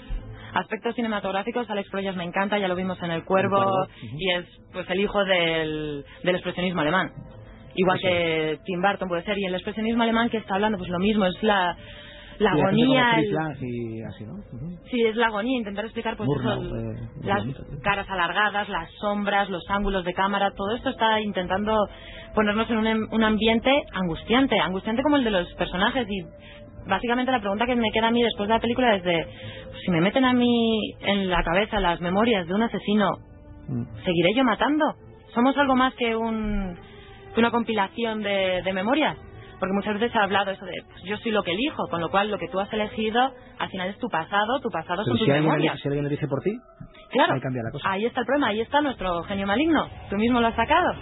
aspectos 0.54 0.94
cinematográficos. 0.94 1.68
Alex 1.70 1.90
Proyas 1.90 2.16
me 2.16 2.24
encanta, 2.24 2.58
ya 2.58 2.68
lo 2.68 2.76
vimos 2.76 3.02
en 3.02 3.10
El 3.10 3.24
Cuervo, 3.24 3.58
El 3.58 3.64
Cuervo, 3.64 3.82
ujú. 3.82 4.16
y 4.18 4.30
es 4.32 4.46
pues 4.72 4.90
el 4.90 5.00
hijo 5.00 5.24
del, 5.24 6.04
del 6.22 6.34
expresionismo 6.34 6.80
alemán. 6.80 7.10
Igual 7.74 7.98
que 8.00 8.58
Tim 8.64 8.82
Burton 8.82 9.08
puede 9.08 9.24
ser. 9.24 9.38
Y 9.38 9.46
el 9.46 9.54
expresionismo 9.54 10.02
alemán 10.02 10.28
que 10.28 10.38
está 10.38 10.54
hablando, 10.54 10.78
pues 10.78 10.90
lo 10.90 10.98
mismo, 10.98 11.24
es 11.24 11.42
la, 11.42 11.76
agonía... 12.38 13.16
Sí, 14.90 15.02
es 15.06 15.16
la 15.16 15.26
agonía, 15.26 15.58
intentar 15.58 15.84
explicar 15.84 16.16
pues 16.16 16.28
eso, 16.28 16.52
eh, 16.52 17.08
las 17.22 17.38
bonito, 17.38 17.64
caras 17.82 18.08
alargadas, 18.10 18.68
las 18.68 18.90
sombras, 19.00 19.48
los 19.48 19.62
ángulos 19.68 20.04
de 20.04 20.12
cámara, 20.12 20.50
todo 20.54 20.74
esto 20.76 20.90
está 20.90 21.20
intentando 21.20 21.74
ponernos 22.34 22.68
en 22.70 22.78
un, 22.78 23.08
un 23.10 23.24
ambiente 23.24 23.70
angustiante, 23.92 24.58
angustiante 24.58 25.02
como 25.02 25.16
el 25.16 25.24
de 25.24 25.30
los 25.30 25.52
personajes 25.54 26.06
y 26.08 26.22
básicamente 26.86 27.32
la 27.32 27.40
pregunta 27.40 27.66
que 27.66 27.76
me 27.76 27.90
queda 27.92 28.08
a 28.08 28.10
mí 28.10 28.22
después 28.22 28.48
de 28.48 28.54
la 28.54 28.60
película 28.60 28.96
es 28.96 29.02
de 29.02 29.26
si 29.84 29.90
me 29.90 30.00
meten 30.00 30.24
a 30.24 30.32
mí 30.32 30.78
en 31.00 31.28
la 31.30 31.42
cabeza 31.42 31.80
las 31.80 32.00
memorias 32.00 32.46
de 32.46 32.54
un 32.54 32.62
asesino, 32.62 33.08
Mm. 33.68 33.84
¿seguiré 34.04 34.30
yo 34.34 34.42
matando? 34.44 34.84
¿Somos 35.34 35.56
algo 35.56 35.76
más 35.76 35.94
que, 35.94 36.16
un, 36.16 36.76
que 37.32 37.38
una 37.40 37.52
compilación 37.52 38.20
de, 38.22 38.60
de 38.64 38.72
memorias? 38.72 39.16
Porque 39.60 39.72
muchas 39.74 39.94
veces 39.94 40.10
se 40.10 40.18
ha 40.18 40.24
hablado 40.24 40.50
eso 40.50 40.64
de 40.64 40.72
pues, 40.84 41.02
yo 41.04 41.16
soy 41.18 41.30
lo 41.30 41.44
que 41.44 41.52
elijo, 41.52 41.86
con 41.88 42.00
lo 42.00 42.10
cual 42.10 42.28
lo 42.28 42.38
que 42.38 42.48
tú 42.48 42.58
has 42.58 42.72
elegido 42.72 43.32
al 43.60 43.68
final 43.70 43.88
es 43.90 43.98
tu 43.98 44.08
pasado, 44.08 44.58
tu 44.60 44.68
pasado 44.70 45.02
Pero 45.04 45.16
son 45.16 45.18
tus 45.18 45.24
si 45.26 45.30
alguien, 45.30 45.44
memorias. 45.44 45.74
elige- 45.74 45.82
si 45.82 45.88
alguien 45.88 46.06
elige 46.06 46.26
por 46.26 46.40
ti, 46.42 46.50
Claro, 47.12 47.34
ahí 47.34 47.40
cambia 47.40 47.62
la 47.62 47.70
cosa. 47.70 47.88
ahí 47.92 48.04
está 48.04 48.20
el 48.20 48.26
problema, 48.26 48.48
ahí 48.48 48.60
está 48.60 48.80
nuestro 48.80 49.22
genio 49.22 49.46
maligno. 49.46 49.86
Tú 50.10 50.16
mismo 50.16 50.40
lo 50.40 50.48
has 50.48 50.56
sacado. 50.56 50.92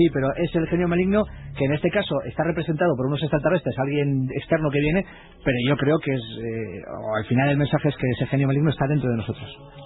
Sí, 0.00 0.06
pero 0.14 0.28
es 0.34 0.48
el 0.56 0.66
genio 0.68 0.88
maligno 0.88 1.24
que 1.58 1.66
en 1.66 1.74
este 1.74 1.90
caso 1.90 2.14
está 2.24 2.42
representado 2.42 2.96
por 2.96 3.04
unos 3.04 3.20
extraterrestres, 3.20 3.74
alguien 3.78 4.28
externo 4.34 4.70
que 4.70 4.80
viene, 4.80 5.04
pero 5.44 5.56
yo 5.68 5.76
creo 5.76 5.98
que 5.98 6.10
es, 6.10 6.22
eh, 6.40 6.80
al 7.18 7.24
final 7.26 7.50
el 7.50 7.58
mensaje 7.58 7.88
es 7.90 7.96
que 7.96 8.06
ese 8.16 8.26
genio 8.28 8.46
maligno 8.46 8.70
está 8.70 8.86
dentro 8.88 9.10
de 9.10 9.16
nosotros, 9.18 9.44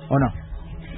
¿o 0.08 0.16
no? 0.16 0.28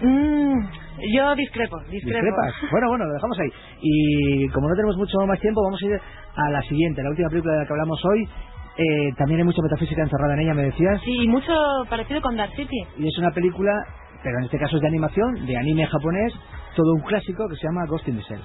Mm, 0.02 0.68
yo 1.16 1.34
discrepo, 1.34 1.78
discrepo. 1.88 2.26
¿Discrepas? 2.26 2.52
Bueno, 2.70 2.88
bueno, 2.90 3.06
lo 3.06 3.14
dejamos 3.14 3.38
ahí. 3.40 3.48
Y 3.80 4.48
como 4.50 4.68
no 4.68 4.74
tenemos 4.74 4.98
mucho 4.98 5.16
más 5.26 5.40
tiempo, 5.40 5.62
vamos 5.64 5.80
a 5.82 5.86
ir 5.86 6.00
a 6.36 6.50
la 6.50 6.60
siguiente, 6.60 7.02
la 7.02 7.08
última 7.08 7.30
película 7.30 7.54
de 7.54 7.60
la 7.60 7.66
que 7.66 7.72
hablamos 7.72 8.04
hoy. 8.04 8.28
Eh, 8.76 9.12
también 9.16 9.40
hay 9.40 9.46
mucha 9.46 9.62
metafísica 9.62 10.02
encerrada 10.02 10.34
en 10.34 10.40
ella, 10.40 10.52
me 10.52 10.64
decías, 10.64 11.00
Sí, 11.02 11.22
y 11.22 11.28
mucho 11.28 11.54
parecido 11.88 12.20
con 12.20 12.36
Dark 12.36 12.52
City. 12.54 12.84
y 12.98 13.08
es 13.08 13.18
una 13.18 13.30
película, 13.30 13.72
pero 14.22 14.36
en 14.40 14.44
este 14.44 14.58
caso 14.58 14.76
es 14.76 14.82
de 14.82 14.88
animación, 14.88 15.46
de 15.46 15.56
anime 15.56 15.86
japonés, 15.86 16.34
todo 16.76 16.92
un 16.92 17.00
clásico 17.00 17.48
que 17.48 17.56
se 17.56 17.66
llama 17.66 17.86
Ghost 17.88 18.06
in 18.08 18.16
the 18.16 18.22
Shell. 18.22 18.42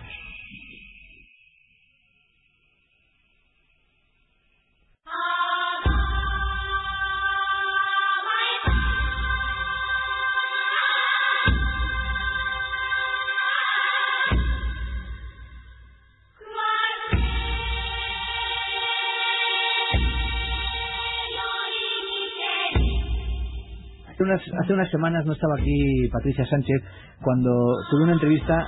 Hace 24.29 24.73
unas 24.73 24.89
semanas 24.89 25.25
no 25.25 25.33
estaba 25.33 25.55
aquí 25.57 26.09
Patricia 26.11 26.45
Sánchez 26.45 26.81
cuando 27.21 27.49
tuve 27.89 28.03
una 28.03 28.13
entrevista 28.13 28.67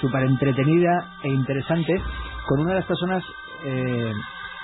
súper 0.00 0.22
entretenida 0.24 1.04
e 1.22 1.28
interesante 1.28 1.94
con 2.48 2.60
una 2.60 2.70
de 2.70 2.78
las 2.80 2.86
personas 2.86 3.22
eh, 3.66 4.12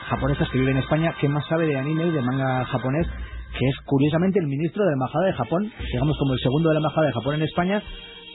japonesas 0.08 0.48
que 0.50 0.58
vive 0.58 0.72
en 0.72 0.78
España 0.78 1.14
que 1.20 1.28
más 1.28 1.46
sabe 1.46 1.66
de 1.66 1.78
anime 1.78 2.06
y 2.06 2.10
de 2.10 2.22
manga 2.22 2.64
japonés, 2.66 3.06
que 3.06 3.66
es 3.66 3.76
curiosamente 3.84 4.40
el 4.40 4.46
ministro 4.46 4.82
de 4.84 4.90
la 4.90 4.94
Embajada 4.94 5.26
de 5.26 5.32
Japón, 5.32 5.72
digamos 5.92 6.16
como 6.18 6.32
el 6.34 6.40
segundo 6.40 6.68
de 6.68 6.74
la 6.74 6.80
Embajada 6.80 7.06
de 7.06 7.12
Japón 7.12 7.34
en 7.36 7.42
España, 7.42 7.82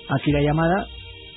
Akira 0.10 0.42
Yamada, 0.42 0.86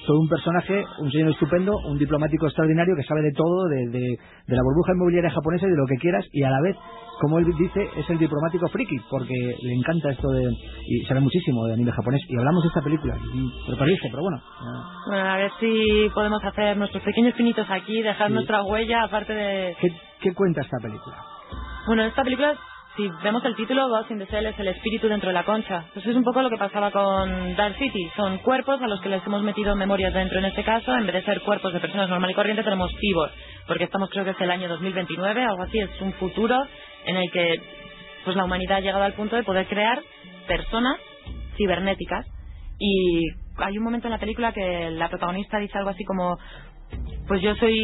todo 0.09 0.21
un 0.21 0.29
personaje, 0.29 0.85
un 1.01 1.11
señor 1.13 1.29
estupendo, 1.31 1.77
un 1.87 1.99
diplomático 1.99 2.47
extraordinario 2.47 2.97
que 2.97 3.05
sabe 3.05 3.21
de 3.21 3.33
todo, 3.37 3.69
de, 3.69 3.89
de- 3.93 4.17
de 4.49 4.57
la 4.57 4.63
burbuja 4.65 4.93
inmobiliaria 4.97 5.29
japonesa 5.31 5.67
y 5.67 5.71
de 5.71 5.77
lo 5.77 5.85
que 5.87 5.97
quieras, 6.01 6.25
y 6.33 6.43
a 6.45 6.51
la 6.51 6.61
vez, 6.63 6.77
como 7.21 7.39
él 7.39 7.45
dice, 7.59 7.85
es 7.95 8.09
el 8.09 8.17
diplomático 8.19 8.67
friki, 8.69 8.97
porque 9.11 9.35
le 9.63 9.75
encanta 9.75 10.09
esto 10.11 10.29
de, 10.31 10.49
y 10.89 11.05
sabe 11.05 11.21
muchísimo 11.21 11.67
de 11.67 11.75
anime 11.75 11.93
japonés, 11.93 12.23
y 12.27 12.39
hablamos 12.39 12.63
de 12.63 12.69
esta 12.69 12.81
película, 12.81 13.15
pero 13.67 13.77
parece, 13.79 14.09
pero 14.11 14.23
bueno. 14.23 14.41
Bueno, 15.09 15.25
a 15.29 15.37
ver 15.37 15.51
si 15.61 16.09
podemos 16.15 16.43
hacer 16.43 16.77
nuestros 16.79 17.03
pequeños 17.05 17.35
pinitos 17.35 17.67
aquí, 17.69 18.01
dejar 18.01 18.29
Sí. 18.29 18.33
nuestra 18.35 18.63
huella, 18.63 19.03
aparte 19.05 19.35
de... 19.35 19.77
¿qué, 19.81 19.89
qué 20.23 20.33
cuenta 20.35 20.63
esta 20.63 20.79
película? 20.83 21.17
Bueno, 21.87 22.05
esta 22.05 22.23
película, 22.25 22.55
si 22.99 23.09
vemos 23.23 23.45
el 23.45 23.55
título, 23.55 23.89
Ghost 23.89 24.11
in 24.11 24.19
the 24.19 24.27
Shell 24.27 24.47
es 24.47 24.59
el 24.59 24.67
espíritu 24.67 25.07
dentro 25.09 25.29
de 25.29 25.35
la 25.35 25.45
concha. 25.45 25.85
Pues 25.95 26.05
es 26.05 26.17
un 26.17 26.25
poco 26.25 26.43
lo 26.43 26.51
que 26.51 26.57
pasaba 26.57 26.91
con 26.91 27.55
Dark 27.55 27.77
City. 27.77 28.11
Son 28.17 28.39
cuerpos 28.39 28.83
a 28.83 28.89
los 28.89 29.01
que 29.01 29.09
les 29.09 29.25
hemos 29.25 29.41
metido 29.45 29.77
memorias 29.77 30.13
dentro 30.13 30.41
en 30.41 30.47
este 30.47 30.65
caso. 30.65 30.93
En 30.97 31.07
vez 31.07 31.15
de 31.15 31.23
ser 31.23 31.41
cuerpos 31.43 31.73
de 31.73 31.79
personas 31.79 32.11
normal 32.11 32.33
y 32.33 32.35
corriente, 32.35 32.65
tenemos 32.65 32.91
cyborg. 33.01 33.31
Porque 33.69 33.85
estamos, 33.85 34.11
creo 34.11 34.25
que 34.25 34.33
es 34.33 34.41
el 34.41 34.51
año 34.51 34.69
2029, 34.69 35.45
algo 35.45 35.63
así. 35.63 35.79
Es 35.79 36.01
un 36.01 36.13
futuro 36.15 36.57
en 37.05 37.17
el 37.17 37.31
que 37.31 37.63
pues 38.25 38.35
la 38.35 38.45
humanidad 38.45 38.79
ha 38.79 38.81
llegado 38.81 39.05
al 39.05 39.13
punto 39.13 39.37
de 39.37 39.45
poder 39.45 39.69
crear 39.69 40.03
personas 40.49 40.97
cibernéticas. 41.57 42.27
Y 42.81 43.29
hay 43.59 43.79
un 43.79 43.85
momento 43.85 44.09
en 44.09 44.13
la 44.13 44.19
película 44.19 44.53
que 44.53 44.91
la 44.91 45.09
protagonista 45.09 45.59
dice 45.59 45.79
algo 45.79 45.91
así 45.91 46.05
como 46.05 46.37
pues 47.27 47.43
yo 47.43 47.55
soy 47.57 47.79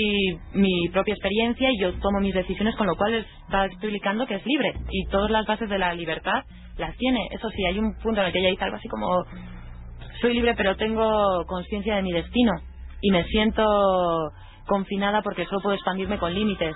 mi 0.54 0.88
propia 0.88 1.14
experiencia 1.14 1.68
y 1.70 1.80
yo 1.80 1.92
tomo 2.00 2.20
mis 2.20 2.34
decisiones, 2.34 2.74
con 2.76 2.86
lo 2.86 2.96
cual 2.96 3.14
está 3.14 3.66
explicando 3.66 4.26
que 4.26 4.36
es 4.36 4.46
libre. 4.46 4.72
Y 4.90 5.06
todas 5.10 5.30
las 5.30 5.46
bases 5.46 5.68
de 5.68 5.78
la 5.78 5.94
libertad 5.94 6.44
las 6.78 6.96
tiene. 6.96 7.28
Eso 7.30 7.48
sí, 7.50 7.66
hay 7.66 7.78
un 7.78 7.94
punto 8.02 8.20
en 8.20 8.26
el 8.26 8.32
que 8.32 8.38
ella 8.38 8.50
dice 8.50 8.64
algo 8.64 8.76
así 8.76 8.88
como, 8.88 9.24
soy 10.20 10.34
libre 10.34 10.54
pero 10.56 10.76
tengo 10.76 11.44
conciencia 11.46 11.96
de 11.96 12.02
mi 12.02 12.12
destino 12.12 12.52
y 13.02 13.10
me 13.10 13.24
siento 13.24 13.62
confinada 14.66 15.20
porque 15.22 15.44
solo 15.44 15.60
puedo 15.60 15.74
expandirme 15.74 16.18
con 16.18 16.32
límites. 16.32 16.74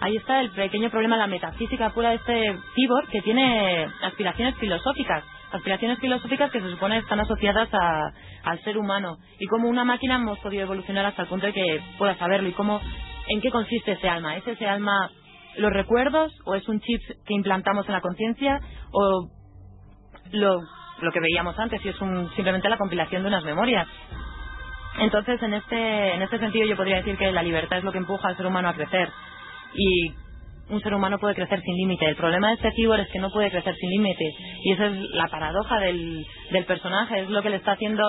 Ahí 0.00 0.16
está 0.16 0.40
el 0.40 0.50
pequeño 0.50 0.90
problema, 0.90 1.16
la 1.16 1.26
metafísica 1.26 1.90
pura 1.90 2.10
de 2.10 2.16
este 2.16 2.58
cyborg 2.74 3.08
que 3.08 3.22
tiene 3.22 3.86
aspiraciones 4.02 4.56
filosóficas. 4.56 5.24
Aspiraciones 5.52 5.98
filosóficas 5.98 6.50
que 6.50 6.60
se 6.60 6.70
supone 6.70 6.98
están 6.98 7.20
asociadas 7.20 7.68
a- 7.72 8.10
al 8.44 8.60
ser 8.62 8.78
humano. 8.78 9.18
Y 9.38 9.46
como 9.46 9.68
una 9.68 9.84
máquina 9.84 10.16
hemos 10.16 10.38
podido 10.38 10.62
evolucionar 10.62 11.04
hasta 11.06 11.22
el 11.22 11.28
punto 11.28 11.46
de 11.46 11.52
que 11.52 11.80
pueda 11.98 12.16
saberlo. 12.16 12.48
Y 12.48 12.52
cómo, 12.52 12.80
en 13.28 13.40
qué 13.40 13.50
consiste 13.50 13.92
ese 13.92 14.08
alma. 14.08 14.36
¿Es 14.36 14.46
ese 14.46 14.66
alma 14.66 15.10
los 15.58 15.70
recuerdos 15.72 16.32
o 16.46 16.54
es 16.54 16.66
un 16.68 16.80
chip 16.80 17.00
que 17.26 17.34
implantamos 17.34 17.86
en 17.86 17.92
la 17.92 18.00
conciencia 18.00 18.60
o 18.92 19.28
lo, 20.32 20.60
lo 21.02 21.12
que 21.12 21.20
veíamos 21.20 21.58
antes 21.58 21.84
y 21.84 21.88
es 21.90 22.00
un, 22.00 22.30
simplemente 22.34 22.68
la 22.70 22.78
compilación 22.78 23.22
de 23.22 23.28
unas 23.28 23.44
memorias? 23.44 23.86
Entonces, 24.98 25.42
en 25.42 25.54
este, 25.54 26.14
en 26.14 26.22
este 26.22 26.38
sentido, 26.38 26.66
yo 26.66 26.76
podría 26.76 26.96
decir 26.96 27.16
que 27.16 27.32
la 27.32 27.42
libertad 27.42 27.78
es 27.78 27.84
lo 27.84 27.92
que 27.92 27.98
empuja 27.98 28.28
al 28.28 28.36
ser 28.36 28.46
humano 28.46 28.68
a 28.68 28.74
crecer. 28.74 29.10
Y 29.74 30.12
un 30.72 30.80
ser 30.80 30.94
humano 30.94 31.18
puede 31.18 31.34
crecer 31.34 31.60
sin 31.60 31.74
límite. 31.76 32.06
El 32.06 32.16
problema 32.16 32.48
de 32.48 32.54
este 32.54 32.72
cyborg 32.72 33.02
es 33.02 33.08
que 33.12 33.18
no 33.20 33.30
puede 33.30 33.50
crecer 33.50 33.74
sin 33.76 33.90
límite. 33.90 34.24
Y 34.64 34.72
esa 34.72 34.86
es 34.86 34.92
la 35.12 35.28
paradoja 35.28 35.78
del, 35.80 36.24
del 36.50 36.64
personaje. 36.64 37.20
Es 37.20 37.28
lo 37.30 37.42
que 37.42 37.50
le 37.50 37.56
está 37.56 37.72
haciendo. 37.72 38.02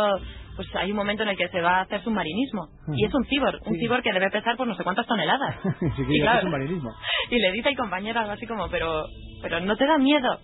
Pues 0.55 0.67
hay 0.75 0.91
un 0.91 0.97
momento 0.97 1.23
en 1.23 1.29
el 1.29 1.35
que 1.37 1.47
se 1.49 1.61
va 1.61 1.77
a 1.77 1.81
hacer 1.81 2.01
submarinismo. 2.03 2.67
Y 2.95 3.05
es 3.05 3.13
un 3.13 3.23
cyborg. 3.25 3.59
Un 3.65 3.73
Sí. 3.73 3.79
cyborg 3.81 4.03
que 4.03 4.13
debe 4.13 4.29
pesar 4.29 4.55
por 4.55 4.67
no 4.67 4.75
sé 4.75 4.83
cuántas 4.83 5.05
toneladas. 5.07 5.55
Sí, 5.97 6.03
Y 6.07 6.21
claro, 6.21 6.41
submarinismo. 6.41 6.89
y 7.31 7.39
le 7.39 7.51
dice 7.51 7.69
al 7.69 7.75
compañero 7.75 8.19
algo 8.19 8.33
así 8.33 8.45
como, 8.45 8.67
pero, 8.69 9.03
pero 9.41 9.59
no 9.61 9.75
te 9.75 9.85
da 9.87 9.97
miedo 9.97 10.37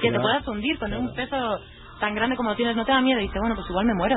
que 0.00 0.10
te 0.12 0.20
puedas 0.20 0.46
hundir 0.46 0.78
con 0.78 0.88
claro. 0.90 1.02
un 1.04 1.14
peso 1.14 1.58
tan 1.98 2.14
grande 2.14 2.36
como 2.36 2.54
tienes, 2.54 2.76
no 2.76 2.84
te 2.84 2.92
da 2.92 3.00
miedo. 3.00 3.20
Y 3.20 3.24
dice, 3.24 3.38
bueno, 3.40 3.54
pues 3.56 3.66
igual 3.70 3.86
me 3.86 3.94
muero. 3.94 4.16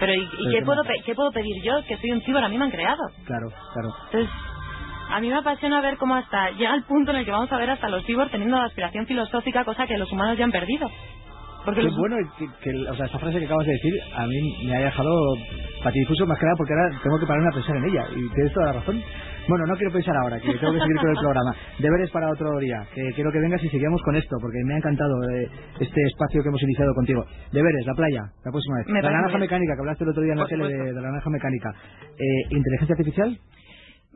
Pero 0.00 0.14
¿y, 0.14 0.18
y 0.20 0.50
qué, 0.52 0.62
puedo, 0.64 0.82
qué 1.04 1.14
puedo 1.14 1.30
pedir 1.30 1.54
yo? 1.64 1.82
Que 1.86 1.96
soy 1.96 2.10
un 2.10 2.20
cyborg, 2.22 2.44
a 2.44 2.48
mí 2.48 2.58
me 2.58 2.64
han 2.64 2.70
creado. 2.72 3.00
Claro, 3.24 3.48
claro. 3.72 3.94
Entonces, 4.06 4.30
a 5.12 5.20
mí 5.20 5.28
me 5.28 5.36
apasiona 5.36 5.80
ver 5.80 5.96
cómo 5.98 6.14
hasta 6.16 6.50
llega 6.52 6.74
el 6.74 6.84
punto 6.84 7.10
en 7.12 7.18
el 7.18 7.24
que 7.24 7.30
vamos 7.30 7.52
a 7.52 7.58
ver 7.58 7.70
hasta 7.70 7.88
los 7.88 8.04
cyborgs 8.04 8.30
teniendo 8.32 8.56
aspiración 8.60 9.06
filosófica, 9.06 9.64
cosa 9.64 9.86
que 9.86 9.98
los 9.98 10.10
humanos 10.12 10.36
ya 10.38 10.44
han 10.44 10.52
perdido. 10.52 10.90
Porque 11.64 11.82
los- 11.82 11.96
bueno 11.96 12.16
que, 12.38 12.46
que- 12.60 12.88
o 12.90 12.94
sea, 12.96 13.06
esa 13.06 13.18
frase 13.20 13.38
que 13.38 13.44
acabas 13.46 13.64
de 13.66 13.72
decir 13.72 13.92
a 14.16 14.26
mí 14.26 14.66
me 14.66 14.76
ha 14.76 14.80
dejado 14.80 15.12
patidifuso 15.84 16.26
más 16.26 16.36
que 16.38 16.44
nada 16.46 16.56
porque 16.58 16.72
ahora 16.74 16.98
tengo 17.02 17.18
que 17.20 17.26
pararme 17.26 17.48
a 17.48 17.54
pensar 17.54 17.76
en 17.76 17.84
ella 17.84 18.04
y 18.16 18.28
tienes 18.34 18.52
toda 18.52 18.66
la 18.66 18.72
razón. 18.72 19.00
Bueno, 19.48 19.66
no 19.66 19.74
quiero 19.76 19.92
pensar 19.92 20.14
ahora, 20.22 20.38
que 20.38 20.54
tengo 20.54 20.72
que 20.72 20.78
seguir 20.80 20.96
con 20.98 21.10
el 21.10 21.16
programa. 21.18 21.54
Deberes 21.78 22.10
para 22.10 22.30
otro 22.30 22.58
día, 22.60 22.78
que 22.94 23.02
quiero 23.14 23.30
que 23.32 23.38
vengas 23.40 23.62
y 23.62 23.68
sigamos 23.70 24.00
con 24.02 24.14
esto, 24.16 24.36
porque 24.40 24.58
me 24.64 24.74
ha 24.74 24.76
encantado 24.78 25.14
eh, 25.34 25.48
este 25.80 26.00
espacio 26.10 26.42
que 26.42 26.48
hemos 26.48 26.62
iniciado 26.62 26.94
contigo. 26.94 27.24
Deberes, 27.52 27.86
la 27.86 27.94
playa, 27.94 28.22
la 28.44 28.50
próxima 28.52 28.76
vez. 28.78 28.86
Me 28.88 29.02
la 29.02 29.10
naranja 29.10 29.38
mecánica, 29.38 29.74
que 29.74 29.80
hablaste 29.80 30.04
el 30.04 30.10
otro 30.10 30.22
día 30.22 30.32
en 30.34 30.38
la 30.38 30.46
tele 30.46 30.68
de 30.68 30.92
la 30.94 31.00
naranja 31.10 31.30
mecánica. 31.30 31.70
Eh, 32.18 32.42
¿Inteligencia 32.54 32.94
artificial? 32.94 33.38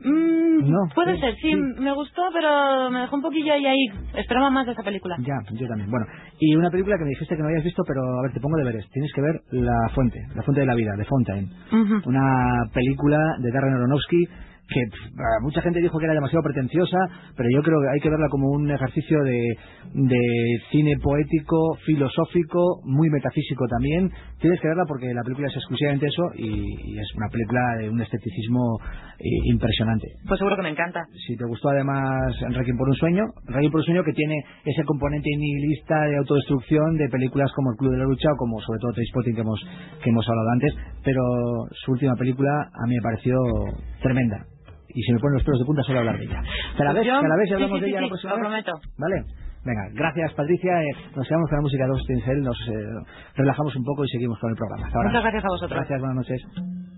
Mm, 0.03 0.69
No, 0.71 0.79
puede 0.93 1.15
sí, 1.15 1.21
ser, 1.21 1.35
sí, 1.35 1.51
sí. 1.51 1.55
me 1.55 1.91
gustó, 1.93 2.21
pero 2.33 2.89
me 2.91 3.01
dejó 3.01 3.15
un 3.15 3.21
poquillo 3.21 3.53
ahí 3.53 3.65
ahí. 3.65 3.85
Esperaba 4.15 4.49
más 4.49 4.65
de 4.65 4.73
esa 4.73 4.83
película. 4.83 5.15
Ya, 5.19 5.35
yo 5.53 5.67
también. 5.67 5.89
Bueno, 5.89 6.05
y 6.39 6.55
una 6.55 6.69
película 6.69 6.97
que 6.97 7.03
me 7.03 7.09
dijiste 7.09 7.35
que 7.35 7.41
no 7.41 7.47
habías 7.49 7.63
visto, 7.63 7.83
pero 7.87 8.01
a 8.19 8.21
ver, 8.23 8.33
te 8.33 8.39
pongo 8.39 8.57
deberes. 8.57 8.87
Tienes 8.91 9.11
que 9.13 9.21
ver 9.21 9.41
La 9.51 9.89
Fuente, 9.95 10.19
La 10.35 10.43
Fuente 10.43 10.61
de 10.61 10.67
la 10.67 10.75
Vida, 10.75 10.91
de 10.97 11.05
Fontaine. 11.05 11.49
Una 12.05 12.63
película 12.73 13.17
de 13.39 13.51
Darren 13.51 13.73
Aronofsky 13.75 14.23
que 14.67 14.81
pf, 14.91 15.15
ah, 15.17 15.39
mucha 15.41 15.61
gente 15.61 15.81
dijo 15.81 15.97
que 15.97 16.05
era 16.05 16.13
demasiado 16.13 16.43
pretenciosa, 16.43 16.97
pero 17.35 17.49
yo 17.53 17.63
creo 17.63 17.79
que 17.81 17.89
hay 17.93 17.99
que 18.01 18.09
verla 18.09 18.27
como 18.29 18.51
un 18.51 18.69
ejercicio 18.69 19.23
de, 19.23 19.39
de 19.93 20.19
cine 20.71 20.95
poético, 21.01 21.75
filosófico, 21.85 22.81
muy 22.83 23.09
metafísico 23.09 23.65
también. 23.67 24.11
Tienes 24.39 24.59
que 24.61 24.67
verla 24.67 24.83
porque 24.87 25.13
la 25.13 25.23
película 25.23 25.47
es 25.47 25.55
exclusivamente 25.55 26.07
eso 26.07 26.23
y, 26.35 26.49
y 26.91 26.99
es 26.99 27.07
una 27.15 27.29
película 27.29 27.61
de 27.79 27.89
un 27.89 28.01
esteticismo 28.01 28.77
eh, 29.19 29.25
impresionante. 29.45 30.07
Pues 30.27 30.37
seguro 30.37 30.55
que 30.57 30.63
me 30.63 30.69
encanta. 30.69 31.05
Si 31.25 31.35
te 31.35 31.45
gustó 31.45 31.69
además 31.69 32.35
Requiem 32.51 32.77
por 32.77 32.89
un 32.89 32.95
sueño, 32.95 33.23
Requiem 33.47 33.71
por 33.71 33.79
un 33.79 33.85
sueño 33.85 34.03
que 34.03 34.13
tiene 34.13 34.35
ese 34.65 34.83
componente 34.83 35.29
nihilista 35.29 36.01
de 36.05 36.17
autodestrucción 36.17 36.97
de 36.97 37.09
películas 37.09 37.51
como 37.55 37.71
El 37.71 37.77
Club 37.77 37.91
de 37.93 37.97
la 37.99 38.03
Lucha 38.03 38.29
o 38.33 38.37
como 38.37 38.59
sobre 38.61 38.79
todo 38.79 38.91
Trainspotting 38.91 39.35
que 39.35 39.41
hemos, 39.41 39.59
que 40.03 40.09
hemos 40.09 40.27
hablado 40.27 40.49
antes, 40.51 40.73
pero 41.03 41.21
su 41.71 41.91
última 41.91 42.15
película 42.15 42.51
a 42.51 42.87
mí 42.87 42.95
me 42.95 43.01
pareció 43.01 43.35
tremenda. 44.01 44.56
Y 44.97 45.01
si 45.05 45.13
me 45.13 45.19
ponen 45.19 45.35
los 45.37 45.43
pelos 45.45 45.59
de 45.61 45.65
punta 45.65 45.83
solo 45.83 45.99
hablar 45.99 46.17
de 46.17 46.25
ella. 46.25 46.41
¿Te 46.75 46.83
la 46.83 46.91
ves? 46.93 47.05
Yo- 47.05 47.21
¿Te 47.21 47.27
la 47.29 47.35
ves 47.37 47.45
y 47.45 47.47
sí, 47.49 47.53
hablamos 47.53 47.77
sí, 47.77 47.81
de 47.81 47.85
sí, 47.85 47.91
ella 47.93 48.01
la 48.01 48.07
sí, 48.07 48.09
próxima 48.09 48.31
lo 48.33 48.37
vez? 48.37 48.45
prometo. 48.47 48.71
¿Vale? 48.97 49.17
Venga, 49.63 49.83
gracias 49.93 50.33
Patricia. 50.33 50.73
Eh, 50.81 50.85
Nos 51.15 51.27
quedamos 51.27 51.49
con 51.49 51.57
la 51.57 51.61
música 51.61 51.83
de 51.85 51.91
Austin 51.91 52.41
nos 52.41 52.57
eh, 52.67 52.73
relajamos 53.35 53.75
un 53.75 53.83
poco 53.83 54.05
y 54.05 54.07
seguimos 54.09 54.39
con 54.39 54.49
el 54.49 54.55
programa. 54.57 54.85
Hasta 54.87 54.97
ahora. 54.97 55.09
Muchas 55.09 55.23
gracias 55.23 55.43
a 55.45 55.47
vosotros. 55.49 55.77
Gracias, 55.77 55.99
buenas 56.01 56.15
noches. 56.17 56.96